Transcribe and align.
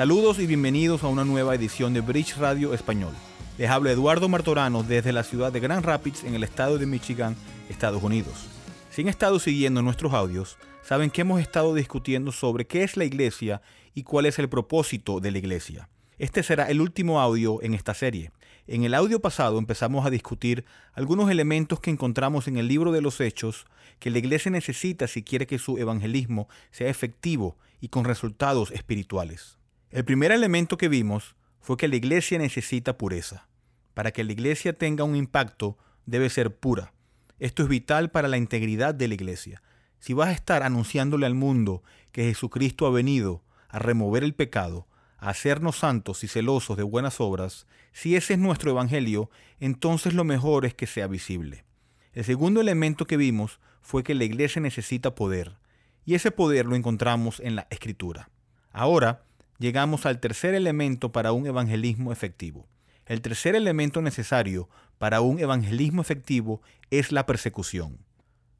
Saludos 0.00 0.38
y 0.38 0.46
bienvenidos 0.46 1.04
a 1.04 1.08
una 1.08 1.26
nueva 1.26 1.54
edición 1.54 1.92
de 1.92 2.00
Bridge 2.00 2.38
Radio 2.38 2.72
Español. 2.72 3.12
Les 3.58 3.68
habla 3.68 3.90
Eduardo 3.90 4.30
Martorano 4.30 4.82
desde 4.82 5.12
la 5.12 5.22
ciudad 5.22 5.52
de 5.52 5.60
Grand 5.60 5.84
Rapids 5.84 6.24
en 6.24 6.34
el 6.34 6.42
estado 6.42 6.78
de 6.78 6.86
Michigan, 6.86 7.36
Estados 7.68 8.02
Unidos. 8.02 8.46
Si 8.88 9.02
han 9.02 9.08
estado 9.08 9.38
siguiendo 9.38 9.82
nuestros 9.82 10.14
audios, 10.14 10.56
saben 10.82 11.10
que 11.10 11.20
hemos 11.20 11.38
estado 11.38 11.74
discutiendo 11.74 12.32
sobre 12.32 12.66
qué 12.66 12.82
es 12.82 12.96
la 12.96 13.04
iglesia 13.04 13.60
y 13.94 14.04
cuál 14.04 14.24
es 14.24 14.38
el 14.38 14.48
propósito 14.48 15.20
de 15.20 15.32
la 15.32 15.36
iglesia. 15.36 15.90
Este 16.16 16.42
será 16.42 16.70
el 16.70 16.80
último 16.80 17.20
audio 17.20 17.60
en 17.60 17.74
esta 17.74 17.92
serie. 17.92 18.32
En 18.66 18.84
el 18.84 18.94
audio 18.94 19.20
pasado 19.20 19.58
empezamos 19.58 20.06
a 20.06 20.10
discutir 20.10 20.64
algunos 20.94 21.30
elementos 21.30 21.78
que 21.78 21.90
encontramos 21.90 22.48
en 22.48 22.56
el 22.56 22.68
libro 22.68 22.90
de 22.90 23.02
los 23.02 23.20
Hechos 23.20 23.66
que 23.98 24.08
la 24.08 24.18
iglesia 24.18 24.50
necesita 24.50 25.06
si 25.08 25.22
quiere 25.22 25.46
que 25.46 25.58
su 25.58 25.76
evangelismo 25.76 26.48
sea 26.70 26.88
efectivo 26.88 27.58
y 27.82 27.88
con 27.88 28.06
resultados 28.06 28.70
espirituales. 28.70 29.59
El 29.90 30.04
primer 30.04 30.30
elemento 30.30 30.78
que 30.78 30.88
vimos 30.88 31.34
fue 31.60 31.76
que 31.76 31.88
la 31.88 31.96
iglesia 31.96 32.38
necesita 32.38 32.96
pureza. 32.96 33.48
Para 33.92 34.12
que 34.12 34.22
la 34.22 34.30
iglesia 34.30 34.72
tenga 34.72 35.02
un 35.02 35.16
impacto, 35.16 35.78
debe 36.06 36.30
ser 36.30 36.54
pura. 36.54 36.92
Esto 37.40 37.64
es 37.64 37.68
vital 37.68 38.12
para 38.12 38.28
la 38.28 38.36
integridad 38.36 38.94
de 38.94 39.08
la 39.08 39.14
iglesia. 39.14 39.64
Si 39.98 40.12
vas 40.12 40.28
a 40.28 40.32
estar 40.32 40.62
anunciándole 40.62 41.26
al 41.26 41.34
mundo 41.34 41.82
que 42.12 42.22
Jesucristo 42.22 42.86
ha 42.86 42.90
venido 42.90 43.42
a 43.68 43.80
remover 43.80 44.22
el 44.22 44.32
pecado, 44.32 44.86
a 45.18 45.30
hacernos 45.30 45.78
santos 45.78 46.22
y 46.22 46.28
celosos 46.28 46.76
de 46.76 46.84
buenas 46.84 47.20
obras, 47.20 47.66
si 47.92 48.14
ese 48.14 48.34
es 48.34 48.38
nuestro 48.38 48.70
evangelio, 48.70 49.28
entonces 49.58 50.14
lo 50.14 50.22
mejor 50.22 50.66
es 50.66 50.74
que 50.74 50.86
sea 50.86 51.08
visible. 51.08 51.64
El 52.12 52.22
segundo 52.22 52.60
elemento 52.60 53.08
que 53.08 53.16
vimos 53.16 53.58
fue 53.82 54.04
que 54.04 54.14
la 54.14 54.22
iglesia 54.22 54.62
necesita 54.62 55.16
poder, 55.16 55.58
y 56.04 56.14
ese 56.14 56.30
poder 56.30 56.66
lo 56.66 56.76
encontramos 56.76 57.40
en 57.40 57.56
la 57.56 57.66
escritura. 57.70 58.30
Ahora, 58.72 59.24
llegamos 59.60 60.06
al 60.06 60.20
tercer 60.20 60.54
elemento 60.54 61.12
para 61.12 61.32
un 61.32 61.46
evangelismo 61.46 62.12
efectivo. 62.12 62.66
El 63.04 63.20
tercer 63.20 63.54
elemento 63.54 64.00
necesario 64.00 64.70
para 64.98 65.20
un 65.20 65.38
evangelismo 65.38 66.00
efectivo 66.00 66.62
es 66.90 67.12
la 67.12 67.26
persecución. 67.26 67.98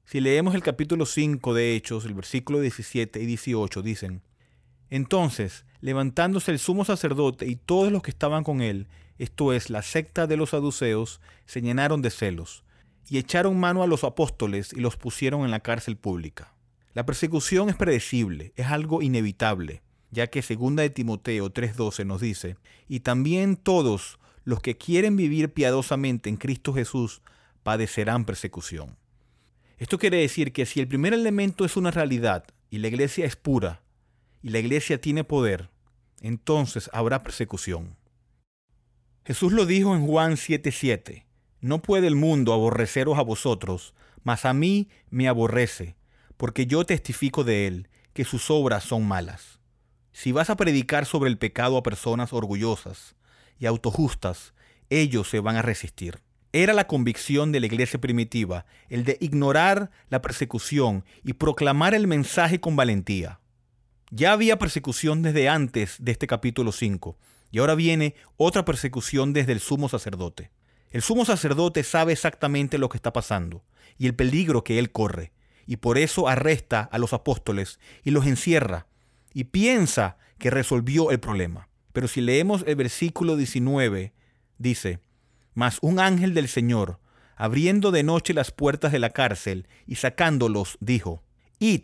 Si 0.04 0.20
leemos 0.20 0.54
el 0.54 0.62
capítulo 0.62 1.06
5 1.06 1.54
de 1.54 1.74
Hechos, 1.74 2.04
el 2.04 2.12
versículo 2.12 2.60
17 2.60 3.18
y 3.18 3.26
18 3.26 3.80
dicen, 3.80 4.22
Entonces, 4.90 5.64
levantándose 5.80 6.50
el 6.50 6.58
sumo 6.58 6.84
sacerdote 6.84 7.46
y 7.46 7.56
todos 7.56 7.90
los 7.90 8.02
que 8.02 8.10
estaban 8.10 8.44
con 8.44 8.60
él, 8.60 8.86
esto 9.16 9.54
es, 9.54 9.70
la 9.70 9.82
secta 9.82 10.26
de 10.26 10.36
los 10.36 10.50
saduceos, 10.50 11.20
se 11.46 11.62
llenaron 11.62 12.02
de 12.02 12.10
celos, 12.10 12.64
y 13.08 13.16
echaron 13.16 13.58
mano 13.58 13.82
a 13.82 13.86
los 13.86 14.04
apóstoles 14.04 14.72
y 14.74 14.80
los 14.80 14.96
pusieron 14.96 15.44
en 15.44 15.50
la 15.50 15.60
cárcel 15.60 15.96
pública. 15.96 16.52
La 16.92 17.06
persecución 17.06 17.70
es 17.70 17.76
predecible, 17.76 18.52
es 18.56 18.66
algo 18.66 19.00
inevitable 19.00 19.82
ya 20.10 20.26
que 20.26 20.42
segunda 20.42 20.82
de 20.82 20.90
Timoteo 20.90 21.50
3:12 21.50 22.04
nos 22.04 22.20
dice, 22.20 22.56
y 22.88 23.00
también 23.00 23.56
todos 23.56 24.18
los 24.44 24.60
que 24.60 24.76
quieren 24.76 25.16
vivir 25.16 25.52
piadosamente 25.52 26.28
en 26.28 26.36
Cristo 26.36 26.72
Jesús 26.72 27.22
padecerán 27.62 28.24
persecución. 28.24 28.96
Esto 29.78 29.98
quiere 29.98 30.18
decir 30.18 30.52
que 30.52 30.66
si 30.66 30.80
el 30.80 30.88
primer 30.88 31.14
elemento 31.14 31.64
es 31.64 31.76
una 31.76 31.90
realidad 31.90 32.44
y 32.70 32.78
la 32.78 32.88
iglesia 32.88 33.24
es 33.24 33.36
pura 33.36 33.82
y 34.42 34.50
la 34.50 34.58
iglesia 34.58 35.00
tiene 35.00 35.24
poder, 35.24 35.70
entonces 36.20 36.90
habrá 36.92 37.22
persecución. 37.22 37.96
Jesús 39.24 39.52
lo 39.52 39.66
dijo 39.66 39.94
en 39.94 40.06
Juan 40.06 40.32
7:7, 40.36 41.26
no 41.60 41.82
puede 41.82 42.06
el 42.06 42.16
mundo 42.16 42.52
aborreceros 42.52 43.18
a 43.18 43.22
vosotros, 43.22 43.94
mas 44.24 44.44
a 44.44 44.52
mí 44.52 44.88
me 45.10 45.28
aborrece, 45.28 45.96
porque 46.36 46.66
yo 46.66 46.84
testifico 46.84 47.44
de 47.44 47.66
él 47.66 47.88
que 48.12 48.24
sus 48.24 48.50
obras 48.50 48.84
son 48.84 49.06
malas. 49.06 49.59
Si 50.12 50.32
vas 50.32 50.50
a 50.50 50.56
predicar 50.56 51.06
sobre 51.06 51.30
el 51.30 51.38
pecado 51.38 51.76
a 51.76 51.82
personas 51.82 52.32
orgullosas 52.32 53.14
y 53.58 53.66
autojustas, 53.66 54.54
ellos 54.88 55.28
se 55.28 55.40
van 55.40 55.56
a 55.56 55.62
resistir. 55.62 56.20
Era 56.52 56.72
la 56.72 56.88
convicción 56.88 57.52
de 57.52 57.60
la 57.60 57.66
iglesia 57.66 58.00
primitiva 58.00 58.66
el 58.88 59.04
de 59.04 59.16
ignorar 59.20 59.90
la 60.08 60.20
persecución 60.20 61.04
y 61.22 61.34
proclamar 61.34 61.94
el 61.94 62.08
mensaje 62.08 62.60
con 62.60 62.74
valentía. 62.74 63.38
Ya 64.10 64.32
había 64.32 64.58
persecución 64.58 65.22
desde 65.22 65.48
antes 65.48 65.96
de 66.00 66.10
este 66.10 66.26
capítulo 66.26 66.72
5 66.72 67.16
y 67.52 67.60
ahora 67.60 67.76
viene 67.76 68.16
otra 68.36 68.64
persecución 68.64 69.32
desde 69.32 69.52
el 69.52 69.60
sumo 69.60 69.88
sacerdote. 69.88 70.50
El 70.90 71.02
sumo 71.02 71.24
sacerdote 71.24 71.84
sabe 71.84 72.12
exactamente 72.12 72.78
lo 72.78 72.88
que 72.88 72.96
está 72.96 73.12
pasando 73.12 73.62
y 73.96 74.06
el 74.06 74.16
peligro 74.16 74.64
que 74.64 74.80
él 74.80 74.90
corre, 74.90 75.32
y 75.66 75.76
por 75.76 75.98
eso 75.98 76.26
arresta 76.26 76.80
a 76.80 76.98
los 76.98 77.12
apóstoles 77.12 77.78
y 78.02 78.10
los 78.10 78.26
encierra 78.26 78.88
y 79.32 79.44
piensa 79.44 80.18
que 80.38 80.50
resolvió 80.50 81.10
el 81.10 81.20
problema. 81.20 81.68
Pero 81.92 82.08
si 82.08 82.20
leemos 82.20 82.64
el 82.66 82.76
versículo 82.76 83.36
19, 83.36 84.12
dice, 84.58 85.00
Mas 85.54 85.78
un 85.82 85.98
ángel 86.00 86.34
del 86.34 86.48
Señor, 86.48 87.00
abriendo 87.36 87.90
de 87.90 88.02
noche 88.02 88.34
las 88.34 88.50
puertas 88.50 88.92
de 88.92 88.98
la 88.98 89.10
cárcel 89.10 89.66
y 89.86 89.96
sacándolos, 89.96 90.78
dijo, 90.80 91.22
Id, 91.58 91.82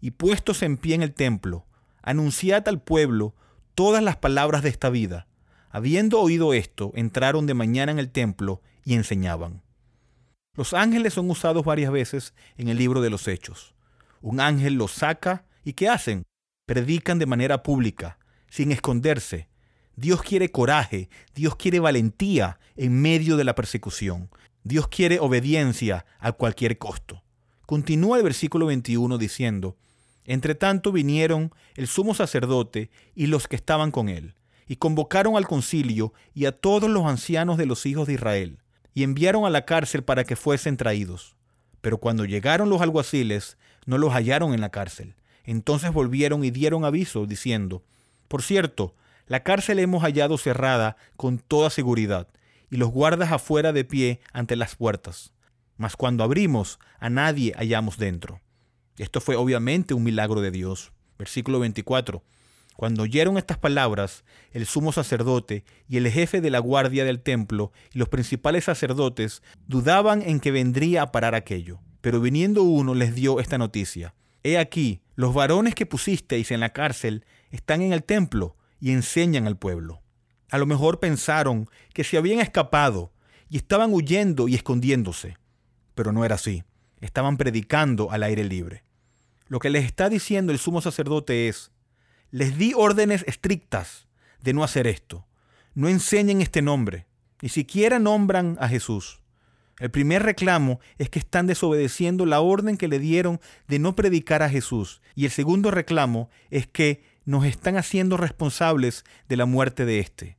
y 0.00 0.12
puestos 0.12 0.62
en 0.62 0.76
pie 0.76 0.94
en 0.94 1.02
el 1.02 1.14
templo, 1.14 1.66
anunciad 2.02 2.66
al 2.68 2.80
pueblo 2.80 3.34
todas 3.74 4.02
las 4.02 4.16
palabras 4.16 4.62
de 4.62 4.68
esta 4.68 4.90
vida. 4.90 5.26
Habiendo 5.70 6.20
oído 6.20 6.52
esto, 6.52 6.92
entraron 6.94 7.46
de 7.46 7.54
mañana 7.54 7.92
en 7.92 7.98
el 7.98 8.10
templo 8.10 8.62
y 8.84 8.94
enseñaban. 8.94 9.62
Los 10.54 10.74
ángeles 10.74 11.14
son 11.14 11.30
usados 11.30 11.64
varias 11.64 11.92
veces 11.92 12.34
en 12.56 12.68
el 12.68 12.76
libro 12.76 13.00
de 13.00 13.10
los 13.10 13.28
Hechos. 13.28 13.74
Un 14.20 14.40
ángel 14.40 14.74
los 14.74 14.92
saca 14.92 15.44
y 15.64 15.74
¿qué 15.74 15.88
hacen? 15.88 16.24
Predican 16.70 17.18
de 17.18 17.26
manera 17.26 17.64
pública, 17.64 18.16
sin 18.48 18.70
esconderse. 18.70 19.48
Dios 19.96 20.22
quiere 20.22 20.52
coraje, 20.52 21.08
Dios 21.34 21.56
quiere 21.56 21.80
valentía 21.80 22.60
en 22.76 23.02
medio 23.02 23.36
de 23.36 23.42
la 23.42 23.56
persecución. 23.56 24.30
Dios 24.62 24.86
quiere 24.86 25.18
obediencia 25.18 26.06
a 26.20 26.30
cualquier 26.30 26.78
costo. 26.78 27.24
Continúa 27.66 28.18
el 28.18 28.22
versículo 28.22 28.66
21 28.66 29.18
diciendo, 29.18 29.78
Entre 30.24 30.54
tanto 30.54 30.92
vinieron 30.92 31.52
el 31.74 31.88
sumo 31.88 32.14
sacerdote 32.14 32.92
y 33.16 33.26
los 33.26 33.48
que 33.48 33.56
estaban 33.56 33.90
con 33.90 34.08
él, 34.08 34.36
y 34.68 34.76
convocaron 34.76 35.36
al 35.36 35.48
concilio 35.48 36.12
y 36.34 36.44
a 36.44 36.52
todos 36.52 36.88
los 36.88 37.04
ancianos 37.04 37.58
de 37.58 37.66
los 37.66 37.84
hijos 37.84 38.06
de 38.06 38.12
Israel, 38.12 38.60
y 38.94 39.02
enviaron 39.02 39.44
a 39.44 39.50
la 39.50 39.64
cárcel 39.64 40.04
para 40.04 40.22
que 40.22 40.36
fuesen 40.36 40.76
traídos. 40.76 41.34
Pero 41.80 41.98
cuando 41.98 42.26
llegaron 42.26 42.70
los 42.70 42.80
alguaciles, 42.80 43.58
no 43.86 43.98
los 43.98 44.12
hallaron 44.12 44.54
en 44.54 44.60
la 44.60 44.70
cárcel, 44.70 45.16
entonces 45.50 45.92
volvieron 45.92 46.44
y 46.44 46.50
dieron 46.50 46.84
aviso, 46.84 47.26
diciendo, 47.26 47.82
Por 48.28 48.42
cierto, 48.42 48.94
la 49.26 49.42
cárcel 49.42 49.78
hemos 49.78 50.02
hallado 50.02 50.38
cerrada 50.38 50.96
con 51.16 51.38
toda 51.38 51.70
seguridad, 51.70 52.28
y 52.70 52.76
los 52.76 52.90
guardas 52.90 53.32
afuera 53.32 53.72
de 53.72 53.84
pie 53.84 54.20
ante 54.32 54.54
las 54.54 54.76
puertas. 54.76 55.32
Mas 55.76 55.96
cuando 55.96 56.22
abrimos, 56.22 56.78
a 57.00 57.10
nadie 57.10 57.52
hallamos 57.56 57.96
dentro. 57.96 58.40
Esto 58.96 59.20
fue 59.20 59.34
obviamente 59.36 59.94
un 59.94 60.04
milagro 60.04 60.40
de 60.40 60.50
Dios. 60.50 60.92
Versículo 61.18 61.58
24. 61.58 62.22
Cuando 62.76 63.02
oyeron 63.02 63.36
estas 63.36 63.58
palabras, 63.58 64.24
el 64.52 64.66
sumo 64.66 64.92
sacerdote 64.92 65.64
y 65.88 65.96
el 65.96 66.08
jefe 66.10 66.40
de 66.40 66.50
la 66.50 66.60
guardia 66.60 67.04
del 67.04 67.20
templo 67.20 67.72
y 67.92 67.98
los 67.98 68.08
principales 68.08 68.64
sacerdotes 68.64 69.42
dudaban 69.66 70.22
en 70.22 70.38
que 70.38 70.50
vendría 70.50 71.02
a 71.02 71.12
parar 71.12 71.34
aquello. 71.34 71.80
Pero 72.00 72.20
viniendo 72.20 72.62
uno 72.62 72.94
les 72.94 73.14
dio 73.14 73.40
esta 73.40 73.58
noticia. 73.58 74.14
He 74.42 74.58
aquí, 74.58 75.02
los 75.16 75.34
varones 75.34 75.74
que 75.74 75.86
pusisteis 75.86 76.50
en 76.50 76.60
la 76.60 76.72
cárcel 76.72 77.24
están 77.50 77.82
en 77.82 77.92
el 77.92 78.04
templo 78.04 78.56
y 78.80 78.92
enseñan 78.92 79.46
al 79.46 79.58
pueblo. 79.58 80.02
A 80.50 80.58
lo 80.58 80.66
mejor 80.66 80.98
pensaron 80.98 81.68
que 81.92 82.04
se 82.04 82.16
habían 82.16 82.40
escapado 82.40 83.12
y 83.48 83.56
estaban 83.56 83.92
huyendo 83.92 84.48
y 84.48 84.54
escondiéndose, 84.54 85.36
pero 85.94 86.12
no 86.12 86.24
era 86.24 86.36
así. 86.36 86.64
Estaban 87.00 87.36
predicando 87.36 88.10
al 88.10 88.22
aire 88.22 88.44
libre. 88.44 88.84
Lo 89.48 89.58
que 89.58 89.70
les 89.70 89.84
está 89.84 90.08
diciendo 90.08 90.52
el 90.52 90.58
sumo 90.58 90.80
sacerdote 90.80 91.48
es, 91.48 91.72
les 92.30 92.56
di 92.56 92.72
órdenes 92.76 93.24
estrictas 93.26 94.08
de 94.40 94.52
no 94.52 94.64
hacer 94.64 94.86
esto. 94.86 95.26
No 95.74 95.88
enseñen 95.88 96.40
este 96.40 96.62
nombre, 96.62 97.06
ni 97.42 97.48
siquiera 97.48 97.98
nombran 97.98 98.56
a 98.60 98.68
Jesús. 98.68 99.19
El 99.80 99.90
primer 99.90 100.22
reclamo 100.22 100.78
es 100.98 101.08
que 101.08 101.18
están 101.18 101.46
desobedeciendo 101.46 102.26
la 102.26 102.42
orden 102.42 102.76
que 102.76 102.86
le 102.86 102.98
dieron 102.98 103.40
de 103.66 103.78
no 103.78 103.96
predicar 103.96 104.42
a 104.42 104.50
Jesús. 104.50 105.00
Y 105.14 105.24
el 105.24 105.30
segundo 105.30 105.70
reclamo 105.70 106.28
es 106.50 106.66
que 106.66 107.02
nos 107.24 107.46
están 107.46 107.78
haciendo 107.78 108.18
responsables 108.18 109.04
de 109.28 109.38
la 109.38 109.46
muerte 109.46 109.86
de 109.86 109.98
éste. 109.98 110.36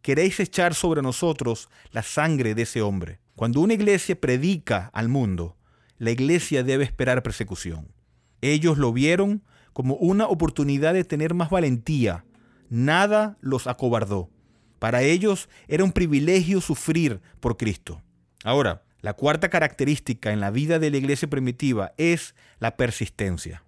Queréis 0.00 0.40
echar 0.40 0.74
sobre 0.74 1.02
nosotros 1.02 1.68
la 1.92 2.02
sangre 2.02 2.54
de 2.54 2.62
ese 2.62 2.80
hombre. 2.80 3.20
Cuando 3.36 3.60
una 3.60 3.74
iglesia 3.74 4.18
predica 4.18 4.90
al 4.94 5.10
mundo, 5.10 5.58
la 5.98 6.10
iglesia 6.10 6.62
debe 6.62 6.84
esperar 6.84 7.22
persecución. 7.22 7.92
Ellos 8.40 8.78
lo 8.78 8.94
vieron 8.94 9.42
como 9.74 9.94
una 9.96 10.26
oportunidad 10.26 10.94
de 10.94 11.04
tener 11.04 11.34
más 11.34 11.50
valentía. 11.50 12.24
Nada 12.70 13.36
los 13.42 13.66
acobardó. 13.66 14.30
Para 14.78 15.02
ellos 15.02 15.50
era 15.68 15.84
un 15.84 15.92
privilegio 15.92 16.62
sufrir 16.62 17.20
por 17.40 17.58
Cristo. 17.58 18.02
Ahora, 18.44 18.82
la 19.00 19.14
cuarta 19.14 19.48
característica 19.48 20.32
en 20.32 20.40
la 20.40 20.50
vida 20.50 20.78
de 20.78 20.90
la 20.90 20.96
iglesia 20.96 21.28
primitiva 21.28 21.92
es 21.96 22.34
la 22.58 22.76
persistencia. 22.76 23.64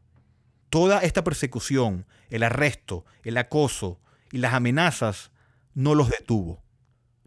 Toda 0.68 1.00
esta 1.00 1.24
persecución, 1.24 2.06
el 2.28 2.42
arresto, 2.42 3.04
el 3.24 3.36
acoso 3.36 4.00
y 4.30 4.38
las 4.38 4.54
amenazas 4.54 5.30
no 5.74 5.94
los 5.94 6.08
detuvo. 6.10 6.62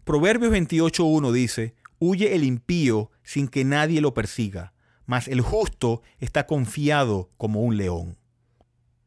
Proverbios 0.04 0.52
28.1 0.52 1.32
dice, 1.32 1.74
Huye 1.98 2.34
el 2.34 2.44
impío 2.44 3.10
sin 3.22 3.48
que 3.48 3.64
nadie 3.64 4.00
lo 4.00 4.14
persiga, 4.14 4.74
mas 5.06 5.28
el 5.28 5.40
justo 5.40 6.02
está 6.18 6.46
confiado 6.46 7.30
como 7.36 7.62
un 7.62 7.76
león. 7.76 8.18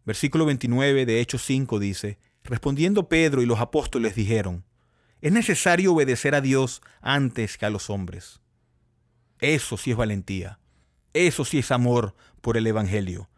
Versículo 0.06 0.46
29 0.46 1.06
de 1.06 1.20
Hechos 1.20 1.44
5 1.46 1.80
dice, 1.80 2.18
Respondiendo 2.44 3.08
Pedro 3.08 3.42
y 3.42 3.46
los 3.46 3.60
apóstoles 3.60 4.16
dijeron, 4.16 4.66
es 5.22 5.32
necesario 5.32 5.94
obedecer 5.94 6.36
a 6.36 6.42
Dios 6.42 6.82
antes 7.02 7.58
que 7.58 7.66
a 7.66 7.70
los 7.70 7.90
hombres. 7.90 8.40
Eso 9.40 9.78
sí 9.78 9.92
es 9.92 9.98
valentía. 9.98 10.60
Eso 11.14 11.46
sí 11.46 11.60
es 11.60 11.72
amor 11.72 12.16
por 12.42 12.58
el 12.58 12.68
Evangelio. 12.68 13.30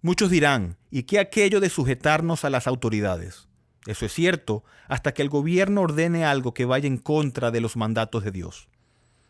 Muchos 0.00 0.30
dirán, 0.30 0.78
¿y 0.90 1.04
qué 1.04 1.18
aquello 1.18 1.60
de 1.60 1.70
sujetarnos 1.70 2.44
a 2.44 2.50
las 2.50 2.66
autoridades? 2.66 3.48
Eso 3.86 4.06
es 4.06 4.12
cierto, 4.12 4.64
hasta 4.88 5.12
que 5.12 5.22
el 5.22 5.28
gobierno 5.28 5.82
ordene 5.82 6.24
algo 6.24 6.54
que 6.54 6.64
vaya 6.64 6.86
en 6.86 6.98
contra 6.98 7.50
de 7.50 7.60
los 7.60 7.76
mandatos 7.76 8.24
de 8.24 8.30
Dios. 8.30 8.68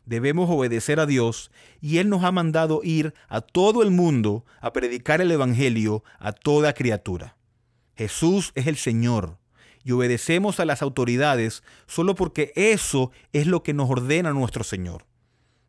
Debemos 0.04 0.50
obedecer 0.50 1.00
a 1.00 1.06
Dios 1.06 1.50
y 1.80 1.98
Él 1.98 2.08
nos 2.08 2.24
ha 2.24 2.32
mandado 2.32 2.80
ir 2.82 3.14
a 3.28 3.40
todo 3.40 3.82
el 3.82 3.90
mundo 3.90 4.44
a 4.60 4.72
predicar 4.72 5.20
el 5.20 5.30
Evangelio 5.30 6.04
a 6.18 6.32
toda 6.32 6.74
criatura. 6.74 7.36
Jesús 7.96 8.52
es 8.54 8.66
el 8.66 8.76
Señor 8.76 9.38
y 9.84 9.92
obedecemos 9.92 10.60
a 10.60 10.64
las 10.64 10.82
autoridades 10.82 11.62
solo 11.86 12.14
porque 12.14 12.52
eso 12.56 13.10
es 13.32 13.46
lo 13.46 13.62
que 13.62 13.74
nos 13.74 13.90
ordena 13.90 14.32
nuestro 14.32 14.64
Señor. 14.64 15.06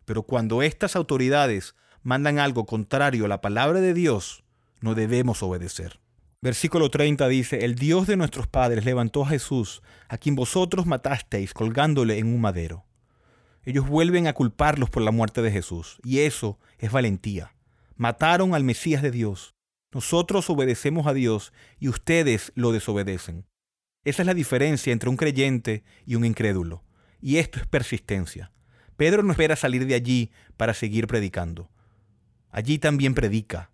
Pero 0.06 0.24
cuando 0.24 0.62
estas 0.62 0.96
autoridades 0.96 1.76
mandan 2.02 2.40
algo 2.40 2.66
contrario 2.66 3.26
a 3.26 3.30
la 3.30 3.42
palabra 3.42 3.82
de 3.82 3.94
Dios, 3.94 4.44
no 4.82 4.96
debemos 4.96 5.42
obedecer. 5.44 6.00
Versículo 6.42 6.90
30 6.90 7.28
dice, 7.30 7.64
El 7.64 7.76
Dios 7.76 8.06
de 8.06 8.18
nuestros 8.18 8.48
padres 8.48 8.84
levantó 8.84 9.24
a 9.24 9.30
Jesús, 9.30 9.82
a 10.10 10.18
quien 10.18 10.36
vosotros 10.36 10.86
matasteis 10.86 11.54
colgándole 11.54 12.18
en 12.18 12.28
un 12.28 12.42
madero. 12.42 12.84
Ellos 13.64 13.88
vuelven 13.88 14.28
a 14.28 14.34
culparlos 14.34 14.90
por 14.90 15.04
la 15.04 15.12
muerte 15.12 15.42
de 15.42 15.52
Jesús, 15.52 16.00
y 16.04 16.20
eso 16.20 16.60
es 16.80 16.92
valentía. 16.92 17.56
Mataron 17.96 18.56
al 18.56 18.66
Mesías 18.66 19.02
de 19.02 19.12
Dios. 19.12 19.56
Nosotros 19.94 20.50
obedecemos 20.50 21.08
a 21.08 21.14
Dios 21.14 21.54
y 21.80 21.88
ustedes 21.88 22.52
lo 22.56 22.74
desobedecen. 22.74 23.46
Esa 24.06 24.22
es 24.24 24.26
la 24.26 24.34
diferencia 24.34 24.92
entre 24.92 25.10
un 25.10 25.18
creyente 25.18 25.84
y 26.06 26.16
un 26.16 26.26
incrédulo. 26.26 26.84
Y 27.22 27.38
esto 27.38 27.60
es 27.60 27.68
persistencia. 27.68 28.52
Pedro 28.98 29.24
no 29.24 29.32
espera 29.32 29.56
salir 29.56 29.86
de 29.86 29.96
allí 29.96 30.32
para 30.58 30.74
seguir 30.74 31.08
predicando. 31.08 31.70
Allí 32.52 32.78
también 32.78 33.14
predica. 33.14 33.70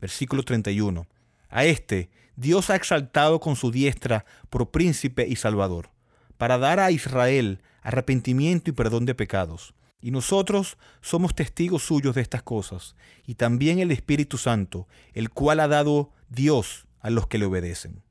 Versículo 0.00 0.42
31. 0.42 1.06
A 1.48 1.64
este 1.64 2.10
Dios 2.36 2.70
ha 2.70 2.76
exaltado 2.76 3.40
con 3.40 3.56
su 3.56 3.70
diestra 3.70 4.24
por 4.50 4.70
príncipe 4.70 5.26
y 5.26 5.36
salvador, 5.36 5.90
para 6.38 6.58
dar 6.58 6.80
a 6.80 6.90
Israel 6.90 7.60
arrepentimiento 7.82 8.70
y 8.70 8.72
perdón 8.72 9.06
de 9.06 9.14
pecados. 9.14 9.74
Y 10.00 10.10
nosotros 10.10 10.78
somos 11.00 11.34
testigos 11.34 11.82
suyos 11.82 12.14
de 12.14 12.22
estas 12.22 12.42
cosas, 12.42 12.96
y 13.26 13.34
también 13.34 13.78
el 13.78 13.90
Espíritu 13.90 14.38
Santo, 14.38 14.88
el 15.14 15.30
cual 15.30 15.60
ha 15.60 15.68
dado 15.68 16.10
Dios 16.28 16.86
a 17.00 17.10
los 17.10 17.26
que 17.26 17.38
le 17.38 17.44
obedecen. 17.44 18.02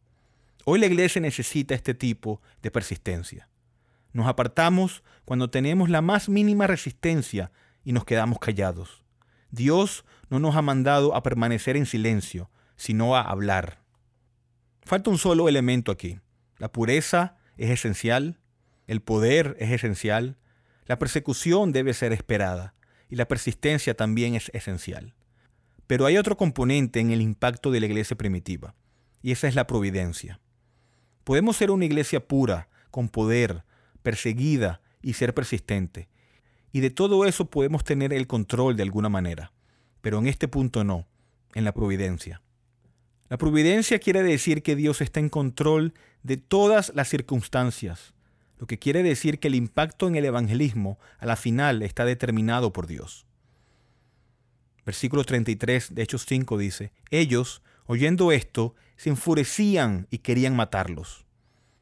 Hoy 0.66 0.80
la 0.80 0.86
iglesia 0.86 1.22
necesita 1.22 1.74
este 1.74 1.94
tipo 1.94 2.42
de 2.62 2.70
persistencia. 2.70 3.50
Nos 4.14 4.28
apartamos 4.28 5.04
cuando 5.26 5.50
tenemos 5.50 5.90
la 5.90 6.02
más 6.02 6.30
mínima 6.30 6.68
resistencia 6.68 7.52
y 7.84 7.94
nos 7.94 8.06
quedamos 8.06 8.40
callados. 8.40 9.04
Dios 9.50 10.06
no 10.30 10.40
nos 10.40 10.56
ha 10.56 10.62
mandado 10.62 11.16
a 11.16 11.24
permanecer 11.24 11.78
en 11.78 11.86
silencio, 11.86 12.50
sino 12.76 13.16
a 13.16 13.22
hablar. 13.22 13.82
Falta 14.84 15.10
un 15.10 15.18
solo 15.18 15.50
elemento 15.50 15.92
aquí. 15.92 16.20
La 16.58 16.72
pureza 16.72 17.38
es 17.58 17.70
esencial, 17.70 18.40
el 18.88 19.02
poder 19.02 19.56
es 19.60 19.72
esencial, 19.72 20.38
la 20.86 21.00
persecución 21.00 21.72
debe 21.72 21.94
ser 21.94 22.12
esperada 22.14 22.76
y 23.10 23.16
la 23.16 23.28
persistencia 23.28 23.96
también 23.96 24.36
es 24.36 24.52
esencial. 24.54 25.16
Pero 25.88 26.06
hay 26.06 26.18
otro 26.18 26.38
componente 26.38 27.00
en 27.00 27.12
el 27.12 27.22
impacto 27.22 27.72
de 27.72 27.80
la 27.80 27.88
iglesia 27.88 28.18
primitiva, 28.18 28.76
y 29.22 29.32
esa 29.32 29.48
es 29.48 29.56
la 29.56 29.68
providencia. 29.68 30.40
Podemos 31.24 31.58
ser 31.58 31.72
una 31.72 31.86
iglesia 31.86 32.28
pura, 32.28 32.70
con 32.90 33.10
poder, 33.10 33.64
perseguida 34.02 34.82
y 35.02 35.14
ser 35.14 35.34
persistente. 35.34 36.10
Y 36.72 36.80
de 36.80 36.90
todo 36.90 37.26
eso 37.26 37.50
podemos 37.50 37.84
tener 37.84 38.14
el 38.14 38.28
control 38.28 38.76
de 38.76 38.84
alguna 38.84 39.10
manera. 39.10 39.52
Pero 40.02 40.20
en 40.20 40.28
este 40.28 40.48
punto 40.48 40.84
no, 40.84 41.08
en 41.54 41.64
la 41.64 41.74
providencia. 41.74 42.42
La 43.30 43.38
providencia 43.38 44.00
quiere 44.00 44.24
decir 44.24 44.62
que 44.64 44.76
Dios 44.76 45.02
está 45.02 45.20
en 45.20 45.30
control 45.30 45.94
de 46.24 46.38
todas 46.38 46.92
las 46.96 47.08
circunstancias, 47.08 48.14
lo 48.62 48.68
que 48.68 48.78
quiere 48.78 49.02
decir 49.02 49.40
que 49.40 49.48
el 49.48 49.56
impacto 49.56 50.08
en 50.08 50.16
el 50.16 50.26
evangelismo 50.26 51.00
a 51.18 51.26
la 51.26 51.36
final 51.36 51.82
está 51.82 52.06
determinado 52.06 52.72
por 52.74 52.88
Dios. 52.88 53.26
Versículo 54.86 55.24
33 55.24 55.96
de 55.96 56.04
Hechos 56.04 56.26
5 56.28 56.58
dice, 56.58 56.92
ellos, 57.10 57.62
oyendo 57.86 58.32
esto, 58.32 58.76
se 59.02 59.10
enfurecían 59.10 60.06
y 60.12 60.20
querían 60.20 60.56
matarlos. 60.56 61.26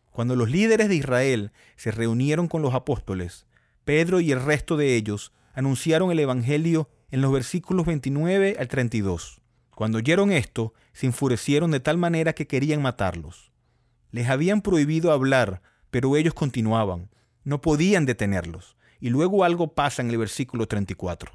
Cuando 0.10 0.38
los 0.38 0.50
líderes 0.50 0.88
de 0.88 0.96
Israel 0.96 1.52
se 1.76 1.92
reunieron 1.92 2.48
con 2.48 2.62
los 2.62 2.74
apóstoles, 2.74 3.46
Pedro 3.84 4.22
y 4.22 4.32
el 4.32 4.42
resto 4.42 4.78
de 4.78 4.96
ellos 4.96 5.34
anunciaron 5.54 6.12
el 6.12 6.20
Evangelio 6.20 6.90
en 7.12 7.20
los 7.20 7.34
versículos 7.34 7.86
29 7.86 8.56
al 8.58 8.70
32. 8.70 9.42
Cuando 9.76 9.98
oyeron 9.98 10.32
esto, 10.32 10.74
se 10.94 11.08
enfurecieron 11.08 11.72
de 11.72 11.82
tal 11.82 11.98
manera 11.98 12.32
que 12.32 12.48
querían 12.48 12.82
matarlos. 12.82 13.52
Les 14.12 14.30
habían 14.30 14.62
prohibido 14.62 15.12
hablar, 15.12 15.62
pero 15.92 16.16
ellos 16.16 16.34
continuaban. 16.34 17.10
No 17.44 17.60
podían 17.60 18.06
detenerlos. 18.06 18.78
Y 19.02 19.10
luego 19.10 19.44
algo 19.44 19.74
pasa 19.74 20.02
en 20.02 20.10
el 20.10 20.20
versículo 20.20 20.70
34. 20.70 21.34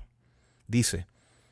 Dice, 0.66 1.06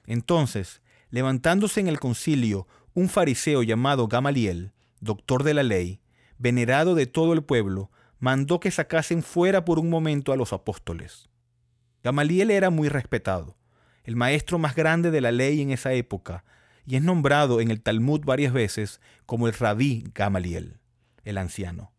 entonces, 0.06 0.80
levantándose 1.10 1.80
en 1.80 1.88
el 1.88 2.00
concilio 2.00 2.66
un 2.94 3.08
fariseo 3.08 3.62
llamado 3.62 4.08
Gamaliel, 4.08 4.72
doctor 5.00 5.42
de 5.44 5.54
la 5.54 5.62
ley, 5.62 6.00
venerado 6.38 6.94
de 6.94 7.06
todo 7.06 7.32
el 7.32 7.42
pueblo, 7.42 7.90
mandó 8.18 8.60
que 8.60 8.70
sacasen 8.70 9.22
fuera 9.22 9.64
por 9.64 9.78
un 9.78 9.90
momento 9.90 10.32
a 10.32 10.36
los 10.36 10.52
apóstoles. 10.52 11.28
Gamaliel 12.02 12.50
era 12.50 12.70
muy 12.70 12.88
respetado, 12.88 13.56
el 14.04 14.16
maestro 14.16 14.58
más 14.58 14.74
grande 14.74 15.10
de 15.10 15.20
la 15.20 15.32
ley 15.32 15.60
en 15.60 15.70
esa 15.70 15.92
época, 15.92 16.44
y 16.84 16.96
es 16.96 17.02
nombrado 17.02 17.60
en 17.60 17.70
el 17.70 17.80
Talmud 17.80 18.22
varias 18.24 18.52
veces 18.52 19.00
como 19.24 19.46
el 19.46 19.54
rabí 19.54 20.04
Gamaliel, 20.14 20.78
el 21.24 21.38
anciano. 21.38 21.92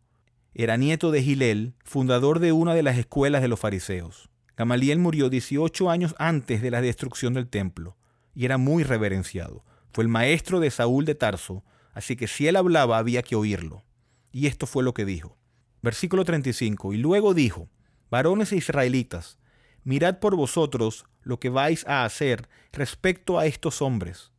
Era 0.54 0.76
nieto 0.76 1.10
de 1.10 1.22
Gilel, 1.22 1.74
fundador 1.84 2.38
de 2.38 2.52
una 2.52 2.74
de 2.74 2.82
las 2.82 2.96
escuelas 2.98 3.42
de 3.42 3.48
los 3.48 3.58
fariseos. 3.58 4.30
Gamaliel 4.56 4.98
murió 5.00 5.28
18 5.28 5.90
años 5.90 6.14
antes 6.18 6.62
de 6.62 6.70
la 6.70 6.80
destrucción 6.80 7.34
del 7.34 7.48
templo 7.48 7.96
y 8.34 8.44
era 8.44 8.56
muy 8.56 8.84
reverenciado. 8.84 9.64
Fue 9.94 10.02
el 10.02 10.08
maestro 10.08 10.58
de 10.58 10.72
Saúl 10.72 11.04
de 11.04 11.14
Tarso, 11.14 11.62
así 11.92 12.16
que 12.16 12.26
si 12.26 12.48
él 12.48 12.56
hablaba 12.56 12.98
había 12.98 13.22
que 13.22 13.36
oírlo. 13.36 13.84
Y 14.32 14.48
esto 14.48 14.66
fue 14.66 14.82
lo 14.82 14.92
que 14.92 15.04
dijo. 15.04 15.38
Versículo 15.82 16.24
35. 16.24 16.92
Y 16.94 16.96
luego 16.96 17.32
dijo, 17.32 17.70
varones 18.10 18.50
israelitas, 18.50 19.38
mirad 19.84 20.18
por 20.18 20.34
vosotros 20.34 21.06
lo 21.22 21.38
que 21.38 21.48
vais 21.48 21.86
a 21.86 22.04
hacer 22.04 22.48
respecto 22.72 23.38
a 23.38 23.46
estos 23.46 23.82
hombres. 23.82 24.32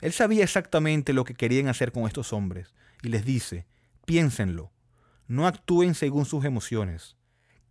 Él 0.00 0.12
sabía 0.12 0.44
exactamente 0.44 1.14
lo 1.14 1.24
que 1.24 1.34
querían 1.34 1.66
hacer 1.66 1.90
con 1.90 2.06
estos 2.06 2.32
hombres, 2.32 2.72
y 3.02 3.08
les 3.08 3.24
dice, 3.24 3.66
piénsenlo, 4.06 4.70
no 5.26 5.48
actúen 5.48 5.96
según 5.96 6.26
sus 6.26 6.44
emociones, 6.44 7.16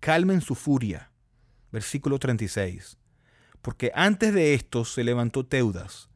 calmen 0.01 0.41
su 0.41 0.53
furia. 0.53 1.13
Versículo 1.72 2.20
36. 2.20 2.98
Porque 3.62 3.94
antes 3.96 4.34
de 4.34 4.53
esto 4.53 4.84
se 4.84 5.06
levantó 5.06 5.46
Teudas, 5.46 6.08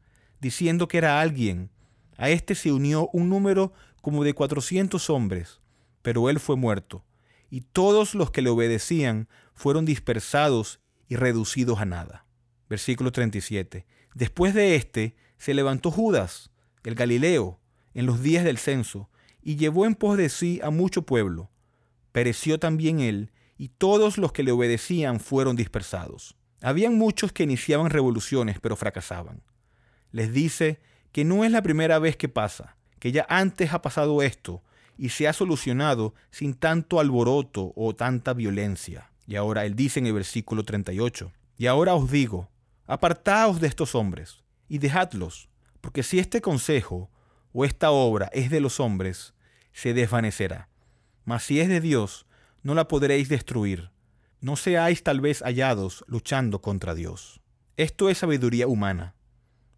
diciendo 0.44 0.88
que 0.88 0.98
era 0.98 1.22
alguien. 1.22 1.70
A 2.18 2.28
este 2.28 2.54
se 2.54 2.70
unió 2.70 3.08
un 3.14 3.30
número 3.30 3.72
como 4.02 4.24
de 4.24 4.34
cuatrocientos 4.34 5.08
hombres, 5.08 5.62
pero 6.02 6.28
él 6.28 6.38
fue 6.38 6.54
muerto, 6.54 7.02
y 7.48 7.62
todos 7.62 8.14
los 8.14 8.30
que 8.30 8.42
le 8.42 8.50
obedecían 8.50 9.26
fueron 9.54 9.86
dispersados 9.86 10.80
y 11.08 11.16
reducidos 11.16 11.80
a 11.80 11.86
nada. 11.86 12.26
Versículo 12.68 13.10
37. 13.10 13.86
Después 14.14 14.52
de 14.52 14.76
éste 14.76 15.16
se 15.38 15.54
levantó 15.54 15.90
Judas, 15.90 16.50
el 16.82 16.94
Galileo, 16.94 17.58
en 17.94 18.04
los 18.04 18.20
días 18.20 18.44
del 18.44 18.58
censo, 18.58 19.08
y 19.40 19.56
llevó 19.56 19.86
en 19.86 19.94
pos 19.94 20.18
de 20.18 20.28
sí 20.28 20.60
a 20.62 20.68
mucho 20.68 21.06
pueblo. 21.06 21.50
Pereció 22.12 22.60
también 22.60 23.00
él, 23.00 23.32
y 23.56 23.68
todos 23.68 24.18
los 24.18 24.32
que 24.32 24.42
le 24.42 24.52
obedecían 24.52 25.20
fueron 25.20 25.56
dispersados. 25.56 26.36
Habían 26.60 26.98
muchos 26.98 27.32
que 27.32 27.44
iniciaban 27.44 27.88
revoluciones, 27.88 28.58
pero 28.60 28.76
fracasaban. 28.76 29.42
Les 30.14 30.32
dice 30.32 30.78
que 31.10 31.24
no 31.24 31.44
es 31.44 31.50
la 31.50 31.60
primera 31.60 31.98
vez 31.98 32.16
que 32.16 32.28
pasa, 32.28 32.76
que 33.00 33.10
ya 33.10 33.26
antes 33.28 33.72
ha 33.72 33.82
pasado 33.82 34.22
esto 34.22 34.62
y 34.96 35.08
se 35.08 35.26
ha 35.26 35.32
solucionado 35.32 36.14
sin 36.30 36.54
tanto 36.54 37.00
alboroto 37.00 37.72
o 37.74 37.96
tanta 37.96 38.32
violencia. 38.32 39.10
Y 39.26 39.34
ahora 39.34 39.64
él 39.64 39.74
dice 39.74 39.98
en 39.98 40.06
el 40.06 40.12
versículo 40.12 40.62
38, 40.62 41.32
y 41.58 41.66
ahora 41.66 41.96
os 41.96 42.12
digo, 42.12 42.48
apartaos 42.86 43.60
de 43.60 43.66
estos 43.66 43.96
hombres 43.96 44.44
y 44.68 44.78
dejadlos, 44.78 45.48
porque 45.80 46.04
si 46.04 46.20
este 46.20 46.40
consejo 46.40 47.10
o 47.52 47.64
esta 47.64 47.90
obra 47.90 48.30
es 48.32 48.50
de 48.50 48.60
los 48.60 48.78
hombres, 48.78 49.34
se 49.72 49.94
desvanecerá. 49.94 50.68
Mas 51.24 51.42
si 51.42 51.58
es 51.58 51.68
de 51.68 51.80
Dios, 51.80 52.24
no 52.62 52.76
la 52.76 52.86
podréis 52.86 53.28
destruir. 53.28 53.90
No 54.40 54.54
seáis 54.54 55.02
tal 55.02 55.20
vez 55.20 55.42
hallados 55.42 56.04
luchando 56.06 56.62
contra 56.62 56.94
Dios. 56.94 57.40
Esto 57.76 58.08
es 58.10 58.18
sabiduría 58.18 58.68
humana, 58.68 59.16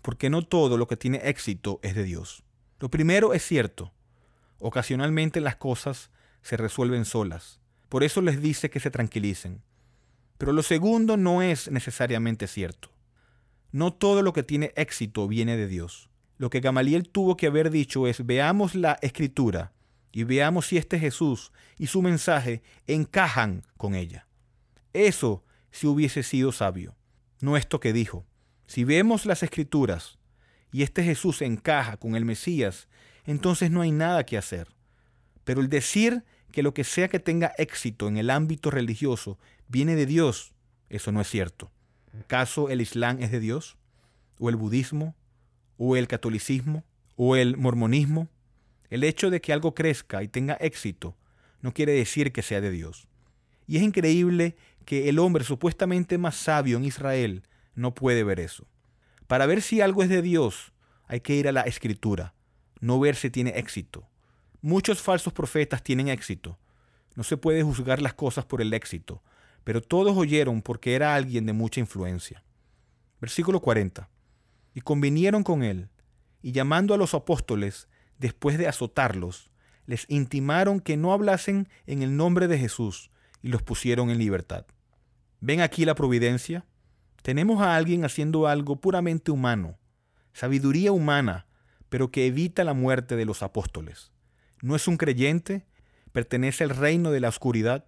porque 0.07 0.31
no 0.31 0.43
todo 0.43 0.79
lo 0.79 0.87
que 0.87 0.97
tiene 0.97 1.21
éxito 1.25 1.81
es 1.83 1.97
de 1.97 2.05
Dios. 2.05 2.45
Lo 2.79 2.89
primero 2.91 3.35
es 3.35 3.45
cierto. 3.45 3.93
Ocasionalmente 4.61 5.41
las 5.41 5.57
cosas 5.57 6.13
se 6.43 6.57
resuelven 6.57 7.05
solas. 7.05 7.59
Por 7.89 8.05
eso 8.05 8.23
les 8.23 8.41
dice 8.41 8.71
que 8.71 8.79
se 8.79 8.93
tranquilicen. 8.93 9.65
Pero 10.39 10.53
lo 10.53 10.63
segundo 10.63 11.17
no 11.17 11.43
es 11.43 11.73
necesariamente 11.73 12.47
cierto. 12.47 12.93
No 13.73 13.93
todo 13.93 14.23
lo 14.23 14.33
que 14.33 14.45
tiene 14.45 14.73
éxito 14.77 15.27
viene 15.27 15.57
de 15.57 15.67
Dios. 15.67 16.09
Lo 16.39 16.51
que 16.51 16.61
Gamaliel 16.61 17.09
tuvo 17.09 17.37
que 17.37 17.49
haber 17.49 17.73
dicho 17.73 18.07
es 18.07 18.25
veamos 18.25 18.77
la 18.77 19.01
escritura 19.03 19.73
y 20.13 20.23
veamos 20.23 20.69
si 20.69 20.77
este 20.77 21.01
Jesús 21.01 21.51
y 21.79 21.89
su 21.89 22.01
mensaje 22.01 22.63
encajan 22.87 23.65
con 23.77 23.97
ella. 23.97 24.29
Eso 24.93 25.45
si 25.73 25.89
hubiese 25.89 26.23
sido 26.23 26.53
sabio. 26.53 26.95
No 27.41 27.57
esto 27.57 27.81
que 27.81 27.93
dijo. 27.93 28.25
Si 28.67 28.85
vemos 28.85 29.27
las 29.27 29.43
escrituras 29.43 30.19
y 30.73 30.83
este 30.83 31.05
Jesús 31.05 31.43
encaja 31.43 31.97
con 31.97 32.17
el 32.17 32.25
Mesías, 32.25 32.89
entonces 33.25 33.71
no 33.71 33.81
hay 33.81 33.93
nada 33.93 34.27
que 34.27 34.37
hacer. 34.37 34.69
Pero 35.45 35.61
el 35.61 35.69
decir 35.69 36.25
que 36.53 36.63
lo 36.63 36.75
que 36.75 36.85
sea 36.85 37.09
que 37.09 37.21
tenga 37.21 37.53
éxito 37.59 38.09
en 38.09 38.17
el 38.17 38.31
ámbito 38.31 38.71
religioso 38.71 39.39
viene 39.69 39.95
de 39.95 40.07
Dios, 40.07 40.53
eso 40.89 41.13
no 41.13 41.21
es 41.21 41.29
cierto. 41.29 41.71
¿Acaso 42.21 42.71
el 42.71 42.81
Islam 42.81 43.23
es 43.23 43.31
de 43.31 43.41
Dios? 43.41 43.77
¿O 44.39 44.49
el 44.49 44.57
budismo? 44.57 45.15
¿O 45.77 45.97
el 45.97 46.09
catolicismo? 46.09 46.85
¿O 47.17 47.37
el 47.37 47.57
mormonismo? 47.57 48.29
El 48.91 49.05
hecho 49.05 49.31
de 49.31 49.41
que 49.41 49.53
algo 49.53 49.75
crezca 49.75 50.23
y 50.23 50.29
tenga 50.29 50.55
éxito 50.55 51.17
no 51.61 51.73
quiere 51.73 51.93
decir 51.93 52.33
que 52.33 52.43
sea 52.43 52.61
de 52.61 52.71
Dios. 52.71 53.09
Y 53.67 53.77
es 53.77 53.83
increíble 53.83 54.57
que 54.85 55.09
el 55.09 55.19
hombre 55.19 55.45
supuestamente 55.45 56.19
más 56.19 56.37
sabio 56.37 56.77
en 56.77 56.85
Israel 56.85 57.43
no 57.77 57.95
puede 57.95 58.25
ver 58.25 58.41
eso. 58.41 58.67
Para 59.29 59.47
ver 59.47 59.63
si 59.63 59.81
algo 59.81 60.03
es 60.03 60.09
de 60.09 60.23
Dios, 60.23 60.73
hay 61.07 61.21
que 61.21 61.35
ir 61.35 61.47
a 61.47 61.53
la 61.53 61.63
escritura, 61.63 62.35
no 62.81 62.99
ver 62.99 63.15
si 63.15 63.31
tiene 63.31 63.51
éxito. 63.51 64.09
Muchos 64.61 65.01
falsos 65.01 65.33
profetas 65.33 65.85
tienen 65.85 66.09
éxito. 66.09 66.59
No 67.15 67.23
se 67.23 67.37
puede 67.37 67.63
juzgar 67.63 68.03
las 68.03 68.15
cosas 68.15 68.45
por 68.45 68.61
el 68.61 68.73
éxito, 68.75 69.23
pero 69.63 69.81
todos 69.81 70.17
oyeron 70.17 70.63
porque 70.63 70.95
era 70.95 71.15
alguien 71.15 71.47
de 71.47 71.53
mucha 71.53 71.81
influencia. 71.81 72.43
Versículo 73.21 73.61
40. 73.61 74.09
Y 74.75 74.81
convinieron 74.81 75.43
con 75.43 75.63
él, 75.63 75.89
y 76.43 76.53
llamando 76.53 76.95
a 76.95 76.99
los 76.99 77.15
apóstoles, 77.15 77.89
después 78.19 78.59
de 78.59 78.69
azotarlos, 78.69 79.51
les 79.87 80.05
intimaron 80.09 80.81
que 80.81 80.97
no 80.97 81.13
hablasen 81.13 81.69
en 81.87 82.03
el 82.03 82.17
nombre 82.17 82.49
de 82.49 82.59
Jesús, 82.59 83.11
y 83.43 83.49
los 83.49 83.63
pusieron 83.63 84.11
en 84.11 84.19
libertad. 84.19 84.67
¿Ven 85.41 85.61
aquí 85.61 85.85
la 85.85 85.95
providencia? 85.95 86.65
Tenemos 87.23 87.61
a 87.61 87.77
alguien 87.77 88.05
haciendo 88.05 88.47
algo 88.47 88.81
puramente 88.81 89.31
humano, 89.31 89.79
sabiduría 90.33 90.93
humana, 90.93 91.47
pero 91.89 92.11
que 92.11 92.27
evita 92.27 92.65
la 92.65 92.75
muerte 92.75 93.17
de 93.17 93.25
los 93.25 93.43
apóstoles. 93.43 94.13
No 94.63 94.77
es 94.77 94.89
un 94.89 94.97
creyente, 94.97 95.67
pertenece 96.13 96.65
al 96.65 96.71
reino 96.71 97.11
de 97.11 97.21
la 97.21 97.29
oscuridad, 97.29 97.87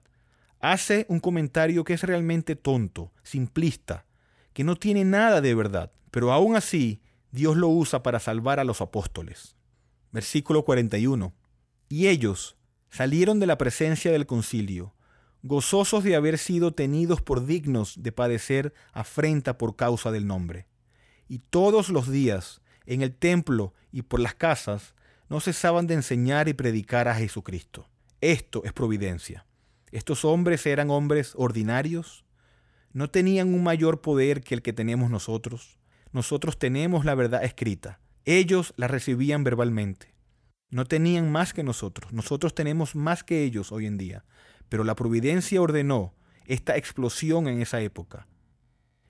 hace 0.60 1.06
un 1.08 1.20
comentario 1.20 1.84
que 1.84 1.94
es 1.94 2.02
realmente 2.02 2.56
tonto, 2.56 3.12
simplista, 3.22 4.06
que 4.52 4.64
no 4.64 4.76
tiene 4.76 5.04
nada 5.04 5.40
de 5.40 5.54
verdad, 5.54 5.92
pero 6.10 6.32
aún 6.32 6.56
así 6.56 7.00
Dios 7.30 7.56
lo 7.56 7.68
usa 7.68 8.02
para 8.02 8.18
salvar 8.18 8.60
a 8.60 8.64
los 8.64 8.80
apóstoles. 8.80 9.56
Versículo 10.10 10.64
41. 10.64 11.34
Y 11.88 12.08
ellos 12.08 12.56
salieron 12.90 13.38
de 13.40 13.46
la 13.46 13.58
presencia 13.58 14.10
del 14.10 14.26
concilio, 14.26 14.94
gozosos 15.42 16.04
de 16.04 16.16
haber 16.16 16.38
sido 16.38 16.72
tenidos 16.72 17.22
por 17.22 17.46
dignos 17.46 18.02
de 18.02 18.12
padecer 18.12 18.74
afrenta 18.92 19.58
por 19.58 19.76
causa 19.76 20.10
del 20.10 20.26
nombre. 20.26 20.66
Y 21.28 21.38
todos 21.38 21.88
los 21.90 22.10
días, 22.10 22.60
en 22.86 23.02
el 23.02 23.14
templo 23.14 23.74
y 23.92 24.02
por 24.02 24.20
las 24.20 24.34
casas, 24.34 24.94
no 25.28 25.40
cesaban 25.40 25.86
de 25.86 25.94
enseñar 25.94 26.48
y 26.48 26.54
predicar 26.54 27.08
a 27.08 27.14
Jesucristo. 27.14 27.86
Esto 28.20 28.64
es 28.64 28.72
providencia. 28.72 29.46
Estos 29.92 30.24
hombres 30.24 30.66
eran 30.66 30.90
hombres 30.90 31.32
ordinarios, 31.36 32.24
no 32.92 33.10
tenían 33.10 33.52
un 33.54 33.62
mayor 33.62 34.00
poder 34.00 34.42
que 34.42 34.54
el 34.54 34.62
que 34.62 34.72
tenemos 34.72 35.10
nosotros. 35.10 35.78
Nosotros 36.12 36.58
tenemos 36.58 37.04
la 37.04 37.14
verdad 37.14 37.44
escrita. 37.44 38.00
Ellos 38.24 38.72
la 38.76 38.88
recibían 38.88 39.44
verbalmente. 39.44 40.14
No 40.70 40.84
tenían 40.86 41.30
más 41.30 41.52
que 41.52 41.62
nosotros. 41.62 42.12
Nosotros 42.12 42.54
tenemos 42.54 42.94
más 42.94 43.22
que 43.24 43.44
ellos 43.44 43.72
hoy 43.72 43.86
en 43.86 43.98
día. 43.98 44.24
Pero 44.68 44.84
la 44.84 44.94
providencia 44.94 45.60
ordenó 45.60 46.14
esta 46.46 46.76
explosión 46.76 47.48
en 47.48 47.60
esa 47.60 47.80
época. 47.80 48.26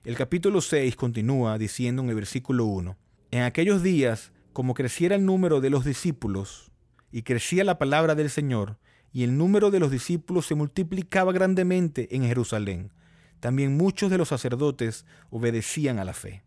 El 0.03 0.15
capítulo 0.15 0.61
6 0.61 0.95
continúa 0.95 1.57
diciendo 1.57 2.01
en 2.01 2.09
el 2.09 2.15
versículo 2.15 2.65
1, 2.65 2.97
En 3.31 3.43
aquellos 3.43 3.83
días, 3.83 4.31
como 4.53 4.73
creciera 4.73 5.15
el 5.15 5.25
número 5.25 5.61
de 5.61 5.69
los 5.69 5.85
discípulos 5.85 6.71
y 7.11 7.23
crecía 7.23 7.63
la 7.63 7.77
palabra 7.77 8.15
del 8.15 8.29
Señor, 8.29 8.77
y 9.11 9.23
el 9.23 9.37
número 9.37 9.71
de 9.71 9.79
los 9.79 9.91
discípulos 9.91 10.45
se 10.45 10.55
multiplicaba 10.55 11.31
grandemente 11.31 12.15
en 12.15 12.23
Jerusalén, 12.23 12.91
también 13.39 13.77
muchos 13.77 14.11
de 14.11 14.17
los 14.17 14.29
sacerdotes 14.29 15.05
obedecían 15.29 15.99
a 15.99 16.05
la 16.05 16.13
fe. 16.13 16.43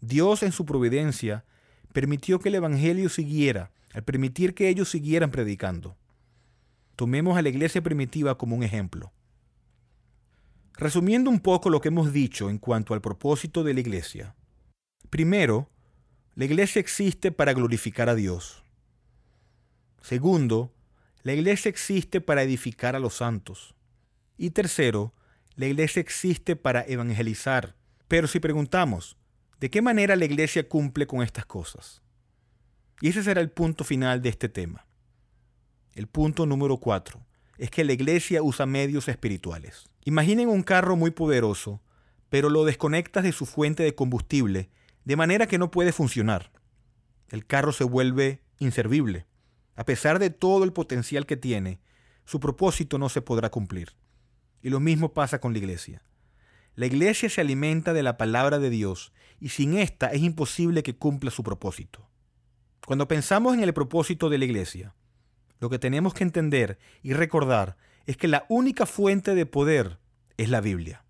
Dios 0.00 0.42
en 0.42 0.52
su 0.52 0.64
providencia 0.64 1.44
permitió 1.92 2.38
que 2.38 2.48
el 2.48 2.56
Evangelio 2.56 3.08
siguiera, 3.08 3.70
al 3.92 4.02
permitir 4.02 4.54
que 4.54 4.68
ellos 4.68 4.88
siguieran 4.88 5.30
predicando. 5.30 5.96
Tomemos 7.00 7.38
a 7.38 7.40
la 7.40 7.48
iglesia 7.48 7.80
primitiva 7.80 8.36
como 8.36 8.54
un 8.54 8.62
ejemplo. 8.62 9.10
Resumiendo 10.74 11.30
un 11.30 11.40
poco 11.40 11.70
lo 11.70 11.80
que 11.80 11.88
hemos 11.88 12.12
dicho 12.12 12.50
en 12.50 12.58
cuanto 12.58 12.92
al 12.92 13.00
propósito 13.00 13.64
de 13.64 13.72
la 13.72 13.80
iglesia. 13.80 14.36
Primero, 15.08 15.70
la 16.34 16.44
iglesia 16.44 16.78
existe 16.78 17.32
para 17.32 17.54
glorificar 17.54 18.10
a 18.10 18.14
Dios. 18.14 18.62
Segundo, 20.02 20.74
la 21.22 21.32
iglesia 21.32 21.70
existe 21.70 22.20
para 22.20 22.42
edificar 22.42 22.94
a 22.94 23.00
los 23.00 23.14
santos. 23.14 23.74
Y 24.36 24.50
tercero, 24.50 25.14
la 25.54 25.68
iglesia 25.68 26.00
existe 26.00 26.54
para 26.54 26.82
evangelizar. 26.82 27.76
Pero 28.08 28.26
si 28.26 28.40
preguntamos, 28.40 29.16
¿de 29.58 29.70
qué 29.70 29.80
manera 29.80 30.16
la 30.16 30.26
iglesia 30.26 30.68
cumple 30.68 31.06
con 31.06 31.22
estas 31.22 31.46
cosas? 31.46 32.02
Y 33.00 33.08
ese 33.08 33.22
será 33.22 33.40
el 33.40 33.50
punto 33.50 33.84
final 33.84 34.20
de 34.20 34.28
este 34.28 34.50
tema. 34.50 34.84
El 35.94 36.06
punto 36.06 36.46
número 36.46 36.76
cuatro 36.76 37.20
es 37.58 37.70
que 37.70 37.84
la 37.84 37.92
iglesia 37.92 38.42
usa 38.42 38.64
medios 38.64 39.08
espirituales. 39.08 39.88
Imaginen 40.04 40.48
un 40.48 40.62
carro 40.62 40.96
muy 40.96 41.10
poderoso, 41.10 41.82
pero 42.28 42.48
lo 42.48 42.64
desconectas 42.64 43.24
de 43.24 43.32
su 43.32 43.44
fuente 43.44 43.82
de 43.82 43.94
combustible, 43.94 44.70
de 45.04 45.16
manera 45.16 45.46
que 45.46 45.58
no 45.58 45.70
puede 45.70 45.92
funcionar. 45.92 46.52
El 47.28 47.46
carro 47.46 47.72
se 47.72 47.84
vuelve 47.84 48.42
inservible. 48.58 49.26
A 49.76 49.84
pesar 49.84 50.18
de 50.18 50.30
todo 50.30 50.64
el 50.64 50.72
potencial 50.72 51.26
que 51.26 51.36
tiene, 51.36 51.80
su 52.24 52.38
propósito 52.38 52.98
no 52.98 53.08
se 53.08 53.22
podrá 53.22 53.50
cumplir. 53.50 53.96
Y 54.62 54.70
lo 54.70 54.78
mismo 54.78 55.12
pasa 55.12 55.40
con 55.40 55.52
la 55.52 55.58
iglesia. 55.58 56.04
La 56.76 56.86
iglesia 56.86 57.28
se 57.28 57.40
alimenta 57.40 57.92
de 57.92 58.02
la 58.02 58.16
palabra 58.16 58.58
de 58.58 58.70
Dios 58.70 59.12
y 59.40 59.48
sin 59.48 59.76
esta 59.76 60.08
es 60.08 60.22
imposible 60.22 60.82
que 60.82 60.96
cumpla 60.96 61.30
su 61.30 61.42
propósito. 61.42 62.08
Cuando 62.86 63.08
pensamos 63.08 63.54
en 63.54 63.64
el 63.64 63.74
propósito 63.74 64.28
de 64.30 64.38
la 64.38 64.44
iglesia, 64.44 64.94
lo 65.60 65.70
que 65.70 65.78
tenemos 65.78 66.14
que 66.14 66.24
entender 66.24 66.78
y 67.02 67.12
recordar 67.12 67.76
es 68.06 68.16
que 68.16 68.28
la 68.28 68.46
única 68.48 68.86
fuente 68.86 69.34
de 69.34 69.46
poder 69.46 69.98
es 70.36 70.48
la 70.48 70.60
Biblia. 70.60 71.04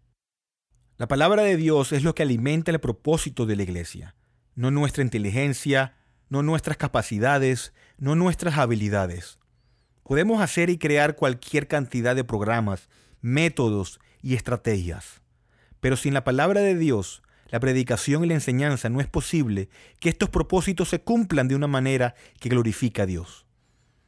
La 0.99 1.09
palabra 1.09 1.42
de 1.42 1.57
Dios 1.57 1.92
es 1.92 2.02
lo 2.02 2.14
que 2.14 2.25
alimenta 2.25 2.71
el 2.71 2.80
propósito 2.80 3.47
de 3.47 3.57
la 3.57 3.62
iglesia, 3.62 4.16
no 4.54 4.71
nuestra 4.71 5.02
inteligencia, 5.02 5.97
no 6.28 6.42
nuestras 6.42 6.76
capacidades, 6.76 7.73
no 7.97 8.16
nuestras 8.16 8.59
habilidades. 8.59 9.38
Podemos 10.02 10.42
hacer 10.42 10.69
y 10.69 10.78
crear 10.78 11.14
cualquier 11.14 11.69
cantidad 11.69 12.16
de 12.16 12.25
programas, 12.25 12.88
métodos 13.21 14.00
y 14.21 14.35
estrategias, 14.35 15.23
pero 15.78 15.97
sin 15.97 16.12
la 16.12 16.25
palabra 16.25 16.61
de 16.61 16.75
Dios, 16.75 17.23
la 17.49 17.61
predicación 17.61 18.25
y 18.25 18.28
la 18.28 18.35
enseñanza, 18.35 18.88
no 18.88 19.00
es 19.00 19.07
posible 19.07 19.69
que 20.00 20.09
estos 20.09 20.28
propósitos 20.28 20.88
se 20.88 21.00
cumplan 21.00 21.49
de 21.49 21.54
una 21.54 21.66
manera 21.69 22.14
que 22.40 22.49
glorifica 22.49 23.04
a 23.04 23.07
Dios. 23.07 23.47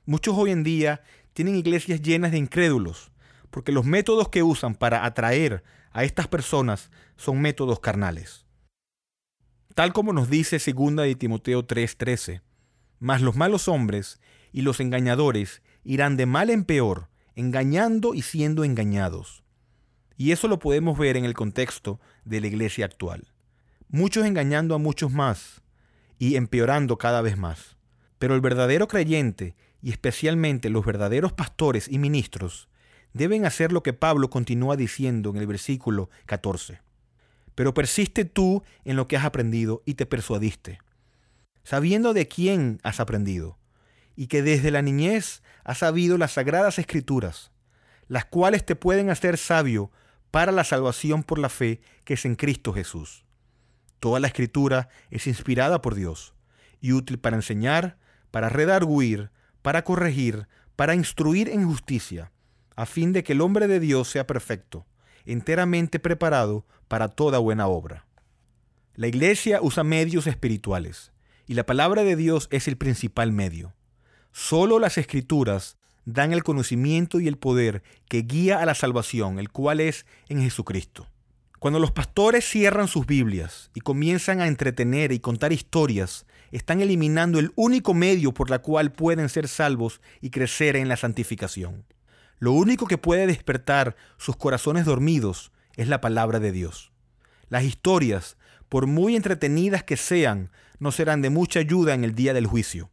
Muchos 0.05 0.37
hoy 0.37 0.51
en 0.51 0.65
día 0.65 1.03
tienen 1.33 1.55
iglesias 1.55 2.03
llenas 2.03 2.33
de 2.33 2.39
incrédulos, 2.39 3.13
porque 3.51 3.71
los 3.71 3.85
métodos 3.85 4.29
que 4.31 4.43
usan 4.43 4.75
para 4.75 5.05
atraer 5.05 5.63
a 5.93 6.03
estas 6.03 6.27
personas 6.27 6.91
son 7.17 7.41
métodos 7.41 7.79
carnales. 7.79 8.45
Tal 9.75 9.93
como 9.93 10.13
nos 10.13 10.29
dice 10.29 10.59
2 10.59 10.97
de 10.97 11.15
Timoteo 11.15 11.67
3:13, 11.67 12.43
mas 12.99 13.23
los 13.23 13.37
malos 13.37 13.69
hombres 13.69 14.21
y 14.51 14.63
los 14.63 14.81
engañadores 14.81 15.63
irán 15.85 16.17
de 16.17 16.27
mal 16.27 16.51
en 16.51 16.65
peor, 16.65 17.09
engañando 17.37 18.13
y 18.13 18.23
siendo 18.23 18.65
engañados. 18.65 19.45
Y 20.17 20.33
eso 20.33 20.49
lo 20.49 20.59
podemos 20.59 20.99
ver 20.99 21.17
en 21.17 21.25
el 21.25 21.35
contexto 21.35 22.01
de 22.25 22.41
la 22.41 22.49
iglesia 22.49 22.87
actual. 22.87 23.33
Muchos 23.89 24.27
engañando 24.27 24.75
a 24.75 24.79
muchos 24.79 25.13
más 25.13 25.63
y 26.19 26.35
empeorando 26.35 26.99
cada 26.99 27.23
vez 27.23 27.37
más. 27.37 27.77
Pero 28.19 28.35
el 28.35 28.41
verdadero 28.41 28.87
creyente, 28.89 29.57
y 29.83 29.91
especialmente 29.91 30.71
los 30.71 30.85
verdaderos 30.87 31.33
pastores 31.33 31.89
y 31.89 31.99
ministros, 31.99 32.69
deben 33.13 33.45
hacer 33.45 33.73
lo 33.73 33.83
que 33.83 33.93
Pablo 33.93 34.31
continúa 34.31 34.77
diciendo 34.77 35.31
en 35.31 35.37
el 35.37 35.47
versículo 35.47 36.09
14. 36.27 36.81
Pero 37.55 37.75
persiste 37.75 38.25
tú 38.25 38.63
en 38.85 38.97
lo 38.97 39.09
que 39.09 39.17
has 39.17 39.25
aprendido 39.25 39.83
y 39.85 39.95
te 39.95 40.07
persuadiste, 40.07 40.79
sabiendo 41.65 42.15
de 42.15 42.29
quién 42.29 42.81
has 42.83 43.01
aprendido, 43.01 43.59
y 44.17 44.29
que 44.29 44.43
desde 44.43 44.71
la 44.71 44.83
niñez 44.83 45.43
has 45.65 45.79
sabido 45.79 46.17
las 46.17 46.33
sagradas 46.33 46.79
escrituras, 46.79 47.51
las 48.09 48.25
cuales 48.25 48.65
te 48.65 48.77
pueden 48.77 49.11
hacer 49.11 49.37
sabio 49.37 49.91
para 50.31 50.53
la 50.53 50.65
salvación 50.65 51.23
por 51.23 51.39
la 51.39 51.49
fe 51.49 51.81
que 52.05 52.15
es 52.15 52.25
en 52.25 52.37
Cristo 52.37 52.73
Jesús. 52.73 53.25
Toda 54.01 54.19
la 54.21 54.27
escritura 54.27 54.89
es 55.11 55.27
inspirada 55.27 55.83
por 55.83 55.95
Dios 55.95 56.35
y 56.81 56.93
útil 56.93 57.19
para 57.19 57.37
enseñar, 57.37 57.99
para 58.31 58.49
redarguir, 58.49 59.31
para 59.63 59.83
corregir, 59.85 60.47
para 60.77 60.95
instruir 60.95 61.49
en 61.49 61.67
justicia, 61.67 62.33
a 62.77 62.87
fin 62.87 63.13
de 63.13 63.23
que 63.23 63.33
el 63.33 63.41
hombre 63.41 63.69
de 63.69 63.81
Dios 63.81 64.09
sea 64.09 64.27
perfecto, 64.27 64.87
enteramente 65.25 65.99
preparado 65.99 66.67
para 66.89 67.09
toda 67.09 67.39
buena 67.39 67.67
obra. 67.69 68.07
La 68.95 69.07
iglesia 69.07 69.61
usa 69.63 69.85
medios 69.85 70.27
espirituales, 70.27 71.13
y 71.47 71.55
la 71.55 71.65
palabra 71.65 72.05
de 72.05 72.17
Dios 72.17 72.49
es 72.51 72.69
el 72.69 72.77
principal 72.77 73.33
medio. 73.33 73.75
Solo 74.33 74.79
las 74.79 74.99
escrituras 74.99 75.77
dan 76.05 76.33
el 76.33 76.43
conocimiento 76.43 77.21
y 77.21 77.29
el 77.29 77.39
poder 77.39 77.83
que 78.09 78.23
guía 78.23 78.61
a 78.61 78.67
la 78.67 78.75
salvación, 78.75 79.39
el 79.39 79.51
cual 79.51 79.81
es 79.81 80.07
en 80.29 80.41
Jesucristo. 80.41 81.09
Cuando 81.63 81.79
los 81.79 81.93
pastores 81.93 82.45
cierran 82.45 82.89
sus 82.89 83.07
Biblias 83.07 83.71
y 83.73 83.83
comienzan 83.83 84.41
a 84.41 84.49
entretener 84.49 85.13
y 85.13 85.21
contar 85.21 85.53
historias, 85.53 86.27
están 86.51 86.81
eliminando 86.81 87.39
el 87.39 87.53
único 87.55 87.95
medio 87.95 88.35
por 88.35 88.51
la 88.51 88.59
cual 88.59 88.91
pueden 88.91 89.29
ser 89.29 89.47
salvos 89.47 90.01
y 90.21 90.31
crecer 90.31 90.75
en 90.75 90.89
la 90.89 90.97
santificación. 90.97 91.85
Lo 92.41 92.51
único 92.51 92.89
que 92.89 92.99
puede 92.99 93.29
despertar 93.29 93.95
sus 94.17 94.35
corazones 94.35 94.87
dormidos 94.87 95.53
es 95.77 95.87
la 95.87 96.01
palabra 96.01 96.41
de 96.41 96.51
Dios. 96.51 96.91
Las 97.49 97.63
historias, 97.63 98.37
por 98.69 98.89
muy 98.89 99.15
entretenidas 99.15 99.85
que 99.85 99.97
sean, 99.97 100.51
no 100.81 100.91
serán 100.91 101.23
de 101.23 101.31
mucha 101.31 101.61
ayuda 101.61 101.95
en 101.95 102.03
el 102.03 102.17
día 102.17 102.35
del 102.35 102.49
juicio. 102.49 102.91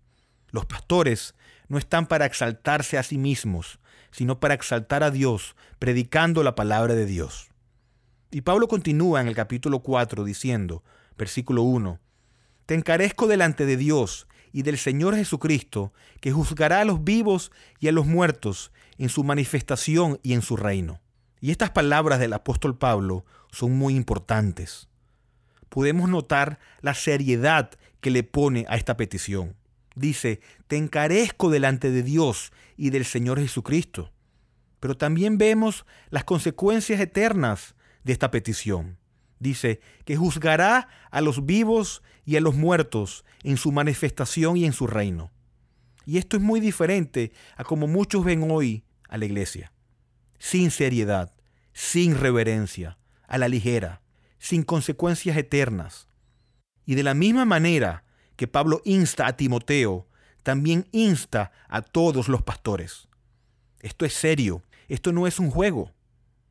Los 0.51 0.67
pastores 0.67 1.33
no 1.69 1.79
están 1.79 2.05
para 2.05 2.27
exaltarse 2.27 2.99
a 2.99 3.03
sí 3.03 3.17
mismos, 3.17 3.79
sino 4.11 4.39
para 4.39 4.53
exaltar 4.53 5.01
a 5.01 5.09
Dios, 5.09 5.55
predicando 5.79 6.43
la 6.43 6.53
palabra 6.53 6.93
de 6.93 7.07
Dios. 7.07 7.48
Y 8.32 8.42
Pablo 8.42 8.68
continúa 8.68 9.22
en 9.22 9.28
el 9.28 9.34
capítulo 9.34 9.80
4 9.80 10.24
diciendo, 10.24 10.84
versículo 11.18 11.63
1, 11.63 12.00
Te 12.68 12.76
encarezco 12.76 13.26
delante 13.26 13.65
de 13.65 13.76
Dios 13.76 14.28
y 14.52 14.62
del 14.62 14.78
Señor 14.78 15.15
Jesucristo, 15.15 15.94
que 16.22 16.32
juzgará 16.32 16.82
a 16.82 16.86
los 16.86 17.04
vivos 17.04 17.52
y 17.80 17.88
a 17.88 17.92
los 17.92 18.06
muertos 18.06 18.72
en 19.00 19.10
su 19.10 19.24
manifestación 19.24 20.20
y 20.22 20.34
en 20.34 20.44
su 20.44 20.58
reino. 20.58 21.02
Y 21.42 21.50
estas 21.50 21.72
palabras 21.72 22.20
del 22.20 22.34
apóstol 22.34 22.78
Pablo 22.78 23.26
son 23.52 23.78
muy 23.78 23.96
importantes. 23.96 24.89
Podemos 25.70 26.08
notar 26.08 26.60
la 26.82 26.94
seriedad 26.94 27.72
que 28.00 28.12
le 28.12 28.24
pone 28.24 28.65
a 28.70 28.76
esta 28.76 28.96
petición. 28.96 29.56
Dice, 29.96 30.39
te 30.68 30.78
encarezco 30.78 31.50
delante 31.50 31.89
de 31.89 32.04
Dios 32.04 32.52
y 32.78 32.92
del 32.92 33.06
Señor 33.06 33.39
Jesucristo. 33.39 34.12
Pero 34.80 34.96
también 34.96 35.39
vemos 35.39 35.86
las 36.10 36.26
consecuencias 36.26 37.00
eternas 37.00 37.76
de 38.10 38.13
esta 38.13 38.32
petición. 38.32 38.98
Dice 39.38 39.82
que 40.04 40.17
juzgará 40.17 40.89
a 41.12 41.22
los 41.22 41.45
vivos 41.45 42.02
y 42.26 42.38
a 42.38 42.41
los 42.41 42.56
muertos 42.56 43.24
en 43.43 43.56
su 43.56 43.72
manifestación 43.72 44.58
y 44.58 44.65
en 44.65 44.74
su 44.74 44.88
reino. 44.88 45.32
Y 46.08 46.17
esto 46.17 46.36
es 46.36 46.41
muy 46.41 46.60
diferente 46.60 47.32
a 47.56 47.63
como 47.63 47.86
muchos 47.86 48.26
ven 48.26 48.50
hoy 48.50 48.84
a 49.10 49.19
la 49.19 49.26
iglesia. 49.26 49.72
Sin 50.39 50.72
seriedad, 50.72 51.36
sin 51.72 52.17
reverencia, 52.17 52.98
a 53.28 53.38
la 53.38 53.48
ligera, 53.48 54.02
sin 54.39 54.63
consecuencias 54.63 55.38
eternas. 55.38 56.08
Y 56.88 56.95
de 56.95 57.04
la 57.04 57.13
misma 57.13 57.45
manera 57.45 58.06
que 58.38 58.48
Pablo 58.48 58.82
insta 58.86 59.28
a 59.28 59.38
Timoteo, 59.38 60.08
también 60.41 60.88
insta 60.91 61.52
a 61.67 61.84
todos 61.84 62.28
los 62.28 62.41
pastores. 62.41 63.08
Esto 63.82 64.04
es 64.04 64.13
serio, 64.13 64.63
esto 64.88 65.12
no 65.12 65.28
es 65.28 65.38
un 65.38 65.52
juego. 65.52 65.93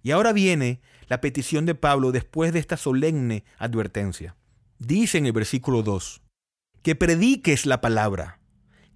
Y 0.02 0.12
ahora 0.12 0.32
viene 0.32 0.80
la 1.08 1.20
petición 1.20 1.66
de 1.66 1.74
Pablo 1.74 2.12
después 2.12 2.52
de 2.52 2.58
esta 2.58 2.76
solemne 2.76 3.44
advertencia. 3.58 4.36
Dice 4.78 5.18
en 5.18 5.26
el 5.26 5.32
versículo 5.32 5.82
2, 5.82 6.22
que 6.82 6.94
prediques 6.94 7.66
la 7.66 7.80
palabra, 7.80 8.40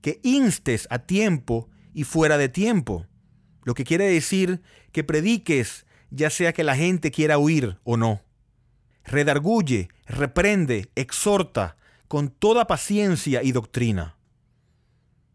que 0.00 0.20
instes 0.22 0.86
a 0.90 1.00
tiempo 1.00 1.68
y 1.92 2.04
fuera 2.04 2.38
de 2.38 2.48
tiempo. 2.48 3.06
Lo 3.64 3.74
que 3.74 3.84
quiere 3.84 4.04
decir 4.04 4.62
que 4.92 5.04
prediques 5.04 5.86
ya 6.10 6.30
sea 6.30 6.52
que 6.52 6.64
la 6.64 6.76
gente 6.76 7.10
quiera 7.10 7.38
oír 7.38 7.78
o 7.84 7.96
no. 7.96 8.22
Redarguye, 9.04 9.88
reprende, 10.06 10.90
exhorta 10.94 11.76
con 12.06 12.28
toda 12.28 12.66
paciencia 12.66 13.42
y 13.42 13.52
doctrina. 13.52 14.16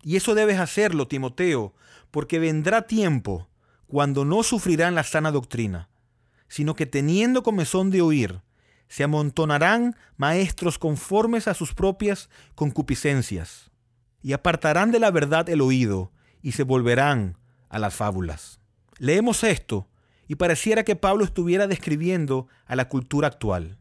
Y 0.03 0.15
eso 0.15 0.35
debes 0.35 0.59
hacerlo, 0.59 1.07
Timoteo, 1.07 1.73
porque 2.11 2.39
vendrá 2.39 2.83
tiempo 2.83 3.49
cuando 3.87 4.23
no 4.23 4.43
sufrirán 4.43 4.95
la 4.95 5.03
sana 5.03 5.31
doctrina, 5.31 5.89
sino 6.47 6.75
que 6.75 6.85
teniendo 6.85 7.43
comezón 7.43 7.89
de 7.89 8.01
oír, 8.01 8.41
se 8.87 9.03
amontonarán 9.03 9.95
maestros 10.15 10.79
conformes 10.79 11.47
a 11.47 11.53
sus 11.53 11.73
propias 11.73 12.29
concupiscencias, 12.55 13.71
y 14.21 14.33
apartarán 14.33 14.91
de 14.91 14.99
la 14.99 15.11
verdad 15.11 15.49
el 15.49 15.61
oído, 15.61 16.11
y 16.41 16.53
se 16.53 16.63
volverán 16.63 17.37
a 17.69 17.79
las 17.79 17.93
fábulas. 17.93 18.59
Leemos 18.97 19.43
esto, 19.43 19.87
y 20.27 20.35
pareciera 20.35 20.83
que 20.83 20.95
Pablo 20.95 21.23
estuviera 21.23 21.67
describiendo 21.67 22.47
a 22.65 22.75
la 22.75 22.89
cultura 22.89 23.27
actual. 23.27 23.77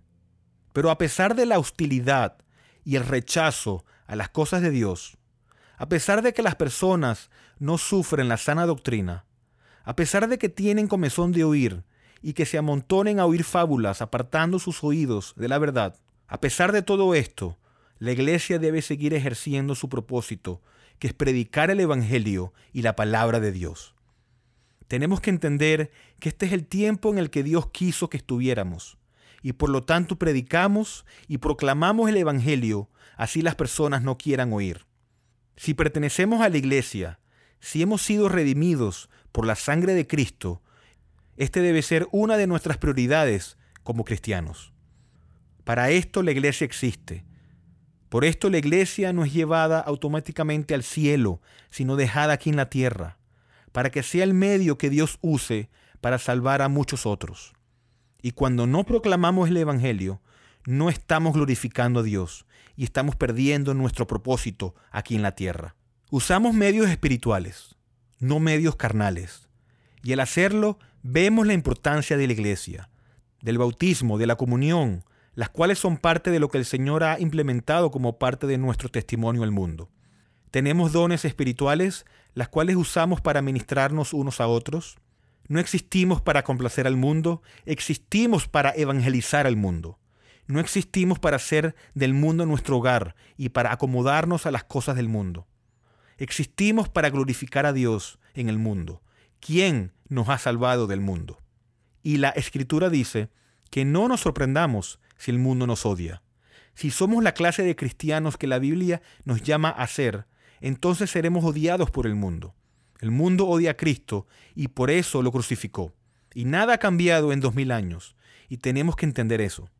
Pero 0.73 0.91
a 0.91 0.99
pesar 0.99 1.35
de 1.35 1.47
la 1.47 1.59
hostilidad 1.59 2.37
y 2.85 2.97
el 2.97 3.07
rechazo 3.07 3.85
a 4.07 4.15
las 4.15 4.29
cosas 4.29 4.63
de 4.63 4.71
Dios, 4.71 5.19
a 5.79 5.89
pesar 5.89 6.23
de 6.23 6.33
que 6.33 6.43
las 6.43 6.55
personas 6.55 7.31
no 7.59 7.79
sufren 7.79 8.29
la 8.29 8.37
sana 8.37 8.67
doctrina, 8.67 9.25
a 9.85 9.97
pesar 9.97 10.29
de 10.29 10.39
que 10.39 10.49
tienen 10.49 10.89
comezón 10.89 11.33
de 11.33 11.45
oír 11.45 11.85
y 12.27 12.33
que 12.33 12.45
se 12.45 12.59
amontonen 12.59 13.21
a 13.21 13.25
oír 13.25 13.45
fábulas 13.45 14.03
apartando 14.03 14.59
sus 14.59 14.83
oídos 14.83 15.33
de 15.37 15.47
la 15.47 15.61
verdad, 15.61 15.95
a 16.27 16.41
pesar 16.41 16.73
de 16.73 16.83
todo 16.83 17.15
esto, 17.15 17.57
la 18.01 18.11
iglesia 18.11 18.59
debe 18.59 18.83
seguir 18.83 19.15
ejerciendo 19.15 19.77
su 19.77 19.89
propósito, 19.89 20.61
que 20.99 21.07
es 21.07 21.12
predicar 21.12 21.71
el 21.71 21.79
Evangelio 21.79 22.53
y 22.73 22.83
la 22.83 22.97
palabra 22.97 23.39
de 23.39 23.53
Dios. 23.53 23.95
Tenemos 24.89 25.21
que 25.21 25.31
entender 25.31 25.93
que 26.19 26.31
este 26.31 26.47
es 26.47 26.53
el 26.53 26.67
tiempo 26.67 27.12
en 27.12 27.19
el 27.19 27.31
que 27.31 27.45
Dios 27.45 27.71
quiso 27.71 28.11
que 28.11 28.17
estuviéramos, 28.17 28.99
y 29.41 29.53
por 29.53 29.71
lo 29.71 29.85
tanto 29.85 30.19
predicamos 30.19 31.07
y 31.29 31.39
proclamamos 31.39 32.09
el 32.09 32.17
Evangelio, 32.17 32.91
así 33.17 33.41
las 33.41 33.55
personas 33.55 34.03
no 34.03 34.19
quieran 34.19 34.53
oír. 34.53 34.85
Si 35.57 35.75
pertenecemos 35.75 36.41
a 36.41 36.49
la 36.49 36.59
iglesia, 36.59 37.21
si 37.61 37.83
hemos 37.83 38.03
sido 38.03 38.29
redimidos 38.29 39.11
por 39.31 39.47
la 39.47 39.55
sangre 39.55 39.95
de 39.95 40.09
Cristo, 40.09 40.61
este 41.37 41.61
debe 41.61 41.83
ser 41.83 42.09
una 42.12 42.37
de 42.37 42.46
nuestras 42.46 42.79
prioridades 42.79 43.57
como 43.83 44.05
cristianos. 44.05 44.72
Para 45.64 45.90
esto 45.90 46.22
la 46.22 46.33
iglesia 46.33 46.64
existe. 46.64 47.25
Por 48.09 48.25
esto 48.25 48.51
la 48.51 48.59
iglesia 48.59 49.12
no 49.12 49.25
es 49.25 49.33
llevada 49.33 49.81
automáticamente 49.81 50.75
al 50.75 50.83
cielo, 50.83 51.40
sino 51.70 51.96
dejada 51.96 52.35
aquí 52.35 52.51
en 52.51 52.57
la 52.57 52.70
tierra, 52.70 53.18
para 53.72 53.90
que 53.90 54.03
sea 54.03 54.25
el 54.25 54.33
medio 54.33 54.79
que 54.79 54.90
Dios 54.90 55.18
use 55.22 55.68
para 56.01 56.18
salvar 56.18 56.62
a 56.62 56.68
muchos 56.68 57.05
otros. 57.05 57.53
Y 58.22 58.31
cuando 58.31 58.66
no 58.66 58.85
proclamamos 58.85 59.49
el 59.49 59.57
Evangelio, 59.57 60.22
no 60.66 60.88
estamos 60.88 61.35
glorificando 61.35 62.01
a 62.01 62.03
Dios 62.03 62.46
y 62.77 62.85
estamos 62.85 63.16
perdiendo 63.16 63.75
nuestro 63.75 64.07
propósito 64.07 64.75
aquí 64.90 65.16
en 65.16 65.22
la 65.22 65.33
tierra. 65.33 65.75
Usamos 66.11 66.55
medios 66.55 66.88
espirituales, 66.88 67.77
no 68.18 68.38
medios 68.38 68.77
carnales. 68.77 69.49
Y 70.03 70.12
al 70.12 70.20
hacerlo, 70.20 70.79
vemos 71.09 71.47
la 71.47 71.53
importancia 71.53 72.16
de 72.16 72.27
la 72.27 72.33
iglesia, 72.33 72.90
del 73.40 73.59
bautismo, 73.59 74.19
de 74.19 74.27
la 74.27 74.35
comunión, 74.35 75.05
las 75.35 75.51
cuales 75.51 75.79
son 75.79 75.99
parte 75.99 76.33
de 76.33 76.40
lo 76.40 76.49
que 76.49 76.59
el 76.59 76.64
Señor 76.64 77.05
ha 77.05 77.21
implementado 77.21 77.92
como 77.92 78.19
parte 78.19 78.49
de 78.49 78.59
nuestro 78.59 78.88
testimonio 78.88 79.45
al 79.45 79.53
mundo. 79.53 79.88
Tenemos 80.51 80.92
dones 80.92 81.25
espirituales, 81.25 82.07
las 82.35 82.49
cuales 82.49 82.75
usamos 82.75 83.21
para 83.21 83.40
ministrarnos 83.40 84.14
unos 84.14 84.40
a 84.40 84.49
otros. 84.49 84.97
No 85.47 85.61
existimos 85.61 86.21
para 86.21 86.42
complacer 86.42 86.88
al 86.88 86.97
mundo, 86.97 87.40
existimos 87.66 88.49
para 88.49 88.73
evangelizar 88.75 89.47
al 89.47 89.57
mundo. 89.57 90.01
No 90.49 90.59
existimos 90.59 91.21
para 91.21 91.37
hacer 91.37 91.77
del 91.95 92.14
mundo 92.14 92.47
nuestro 92.47 92.79
hogar 92.79 93.14
y 93.37 93.51
para 93.51 93.73
acomodarnos 93.73 94.45
a 94.47 94.51
las 94.51 94.64
cosas 94.64 94.97
del 94.97 95.09
mundo. 95.09 95.47
Existimos 96.19 96.88
para 96.88 97.11
glorificar 97.11 97.64
a 97.64 97.73
Dios 97.73 98.19
en 98.35 98.49
el 98.49 98.59
mundo, 98.59 99.03
quien 99.38 99.92
nos 100.09 100.29
ha 100.29 100.38
salvado 100.38 100.87
del 100.87 101.01
mundo. 101.01 101.42
Y 102.03 102.19
la 102.19 102.31
escritura 102.31 102.90
dice 102.90 103.31
que 103.71 103.85
no 103.85 104.09
nos 104.09 104.21
sorprendamos 104.21 105.01
si 105.16 105.31
el 105.31 105.38
mundo 105.38 105.66
nos 105.66 105.87
odia. 105.87 106.23
Si 106.75 106.90
somos 106.90 107.25
la 107.25 107.33
clase 107.33 107.62
de 107.62 107.75
cristianos 107.75 108.37
que 108.37 108.47
la 108.47 108.59
Biblia 108.59 109.03
nos 109.25 109.42
llama 109.42 109.71
a 109.71 109.87
ser, 109.87 110.27
entonces 110.61 111.11
seremos 111.11 111.45
odiados 111.45 111.90
por 111.90 112.07
el 112.07 112.14
mundo. 112.14 112.55
El 113.01 113.11
mundo 113.11 113.47
odia 113.47 113.73
a 113.73 113.77
Cristo 113.77 114.27
y 114.55 114.69
por 114.69 114.90
eso 114.90 115.23
lo 115.23 115.33
crucificó. 115.33 115.95
Y 116.35 116.45
nada 116.45 116.75
ha 116.75 116.79
cambiado 116.79 117.33
en 117.33 117.40
dos 117.40 117.55
mil 117.55 117.73
años, 117.73 118.14
y 118.49 118.59
tenemos 118.59 118.95
que 118.95 119.07
entender 119.07 119.40
eso. 119.40 119.71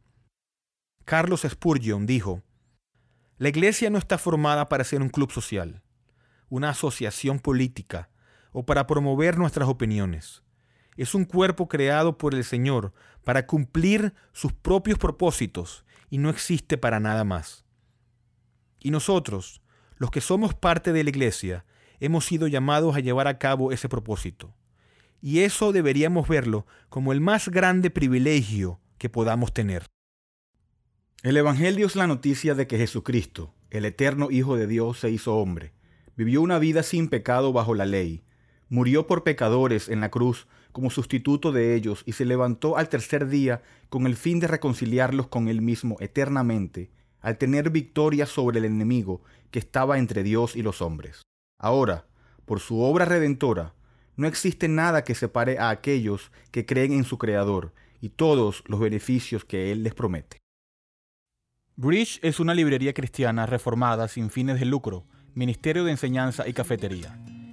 Carlos 1.05 1.47
Spurgeon 1.49 2.07
dijo, 2.07 2.43
La 3.39 3.51
iglesia 3.51 3.91
no 3.91 3.99
está 3.99 4.19
formada 4.19 4.69
para 4.69 4.85
ser 4.85 5.03
un 5.03 5.11
club 5.11 5.31
social, 5.31 5.83
una 6.49 6.71
asociación 6.71 7.39
política 7.39 8.09
o 8.59 8.65
para 8.65 8.87
promover 8.87 9.37
nuestras 9.37 9.69
opiniones. 9.69 10.43
Es 10.97 11.15
un 11.15 11.27
cuerpo 11.27 11.69
creado 11.69 12.17
por 12.17 12.35
el 12.35 12.43
Señor 12.43 12.95
para 13.23 13.47
cumplir 13.47 14.15
sus 14.33 14.51
propios 14.55 14.99
propósitos 14.99 15.85
y 16.09 16.17
no 16.17 16.31
existe 16.31 16.79
para 16.79 16.99
nada 16.99 17.23
más. 17.23 17.67
Y 18.81 18.91
nosotros, 18.91 19.61
los 19.99 20.11
que 20.11 20.23
somos 20.23 20.55
parte 20.55 20.95
de 20.95 21.05
la 21.05 21.11
iglesia, 21.11 21.67
hemos 22.01 22.25
sido 22.25 22.47
llamados 22.47 22.97
a 22.97 23.01
llevar 23.01 23.29
a 23.29 23.37
cabo 23.37 23.73
ese 23.73 23.91
propósito. 23.91 24.57
Y 25.21 25.41
eso 25.41 25.73
deberíamos 25.73 26.27
verlo 26.27 26.65
como 26.89 27.13
el 27.13 27.21
más 27.21 27.51
grande 27.51 27.91
privilegio 27.91 28.81
que 28.97 29.11
podamos 29.11 29.53
tener. 29.53 29.85
El 31.23 31.37
Evangelio 31.37 31.87
es 31.87 31.95
la 31.95 32.07
noticia 32.07 32.55
de 32.55 32.67
que 32.67 32.79
Jesucristo, 32.79 33.55
el 33.69 33.85
eterno 33.85 34.31
Hijo 34.31 34.57
de 34.57 34.67
Dios, 34.67 34.99
se 35.01 35.11
hizo 35.11 35.37
hombre, 35.37 35.75
vivió 36.17 36.41
una 36.41 36.59
vida 36.59 36.83
sin 36.83 37.11
pecado 37.11 37.53
bajo 37.53 37.75
la 37.75 37.85
ley, 37.85 38.23
murió 38.69 39.07
por 39.07 39.23
pecadores 39.23 39.89
en 39.89 40.01
la 40.01 40.11
cruz 40.11 40.47
como 40.73 40.91
sustituto 40.91 41.53
de 41.53 41.75
ellos 41.75 42.03
y 42.07 42.13
se 42.13 42.25
levantó 42.25 42.77
al 42.77 42.89
tercer 42.89 43.29
día 43.29 43.63
con 43.89 44.07
el 44.07 44.17
fin 44.17 44.41
de 44.41 44.47
reconciliarlos 44.47 45.29
con 45.29 45.49
él 45.49 45.63
mismo 45.63 45.97
eternamente, 46.01 46.91
al 47.21 47.39
tener 47.39 47.71
victoria 47.71 48.27
sobre 48.27 48.59
el 48.59 48.67
enemigo 48.67 49.23
que 49.51 49.59
estaba 49.59 49.99
entre 49.99 50.23
Dios 50.23 50.55
y 50.55 50.63
los 50.63 50.83
hombres. 50.83 51.23
Ahora, 51.59 52.07
por 52.45 52.61
su 52.61 52.81
obra 52.81 53.05
redentora, 53.05 53.75
no 54.17 54.27
existe 54.27 54.69
nada 54.69 55.05
que 55.05 55.15
separe 55.15 55.59
a 55.59 55.71
aquellos 55.71 56.31
que 56.51 56.67
creen 56.67 56.93
en 56.93 57.05
su 57.05 57.19
Creador 57.19 57.73
y 58.01 58.11
todos 58.11 58.63
los 58.67 58.81
beneficios 58.81 59.45
que 59.45 59.73
Él 59.73 59.83
les 59.83 59.95
promete. 59.95 60.39
Bridge 61.77 62.19
es 62.23 62.41
una 62.41 62.55
librería 62.55 62.95
cristiana 62.95 63.45
reformada 63.47 64.09
sin 64.09 64.31
fines 64.31 64.59
de 64.59 64.67
lucro, 64.67 65.05
ministerio 65.35 65.85
de 65.85 65.91
enseñanza 65.91 66.49
y 66.49 66.55
cafetería. 66.55 67.19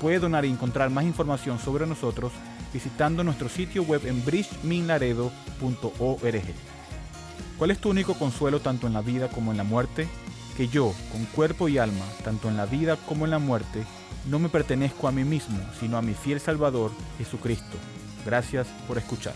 Puede 0.00 0.18
donar 0.18 0.44
y 0.44 0.50
encontrar 0.50 0.90
más 0.90 1.04
información 1.04 1.58
sobre 1.58 1.86
nosotros 1.86 2.32
visitando 2.72 3.24
nuestro 3.24 3.48
sitio 3.48 3.82
web 3.82 4.06
en 4.06 4.24
bridgeminlaredo.org. 4.24 6.42
¿Cuál 7.58 7.70
es 7.70 7.78
tu 7.78 7.90
único 7.90 8.14
consuelo 8.14 8.60
tanto 8.60 8.86
en 8.86 8.92
la 8.92 9.00
vida 9.00 9.28
como 9.28 9.50
en 9.50 9.56
la 9.56 9.64
muerte? 9.64 10.06
Que 10.56 10.68
yo, 10.68 10.94
con 11.12 11.24
cuerpo 11.26 11.68
y 11.68 11.78
alma, 11.78 12.04
tanto 12.24 12.48
en 12.48 12.56
la 12.56 12.66
vida 12.66 12.96
como 13.08 13.24
en 13.24 13.32
la 13.32 13.38
muerte, 13.38 13.84
no 14.28 14.38
me 14.38 14.48
pertenezco 14.48 15.08
a 15.08 15.12
mí 15.12 15.24
mismo, 15.24 15.58
sino 15.80 15.96
a 15.96 16.02
mi 16.02 16.14
fiel 16.14 16.40
Salvador, 16.40 16.92
Jesucristo. 17.18 17.76
Gracias 18.24 18.66
por 18.86 18.98
escuchar. 18.98 19.34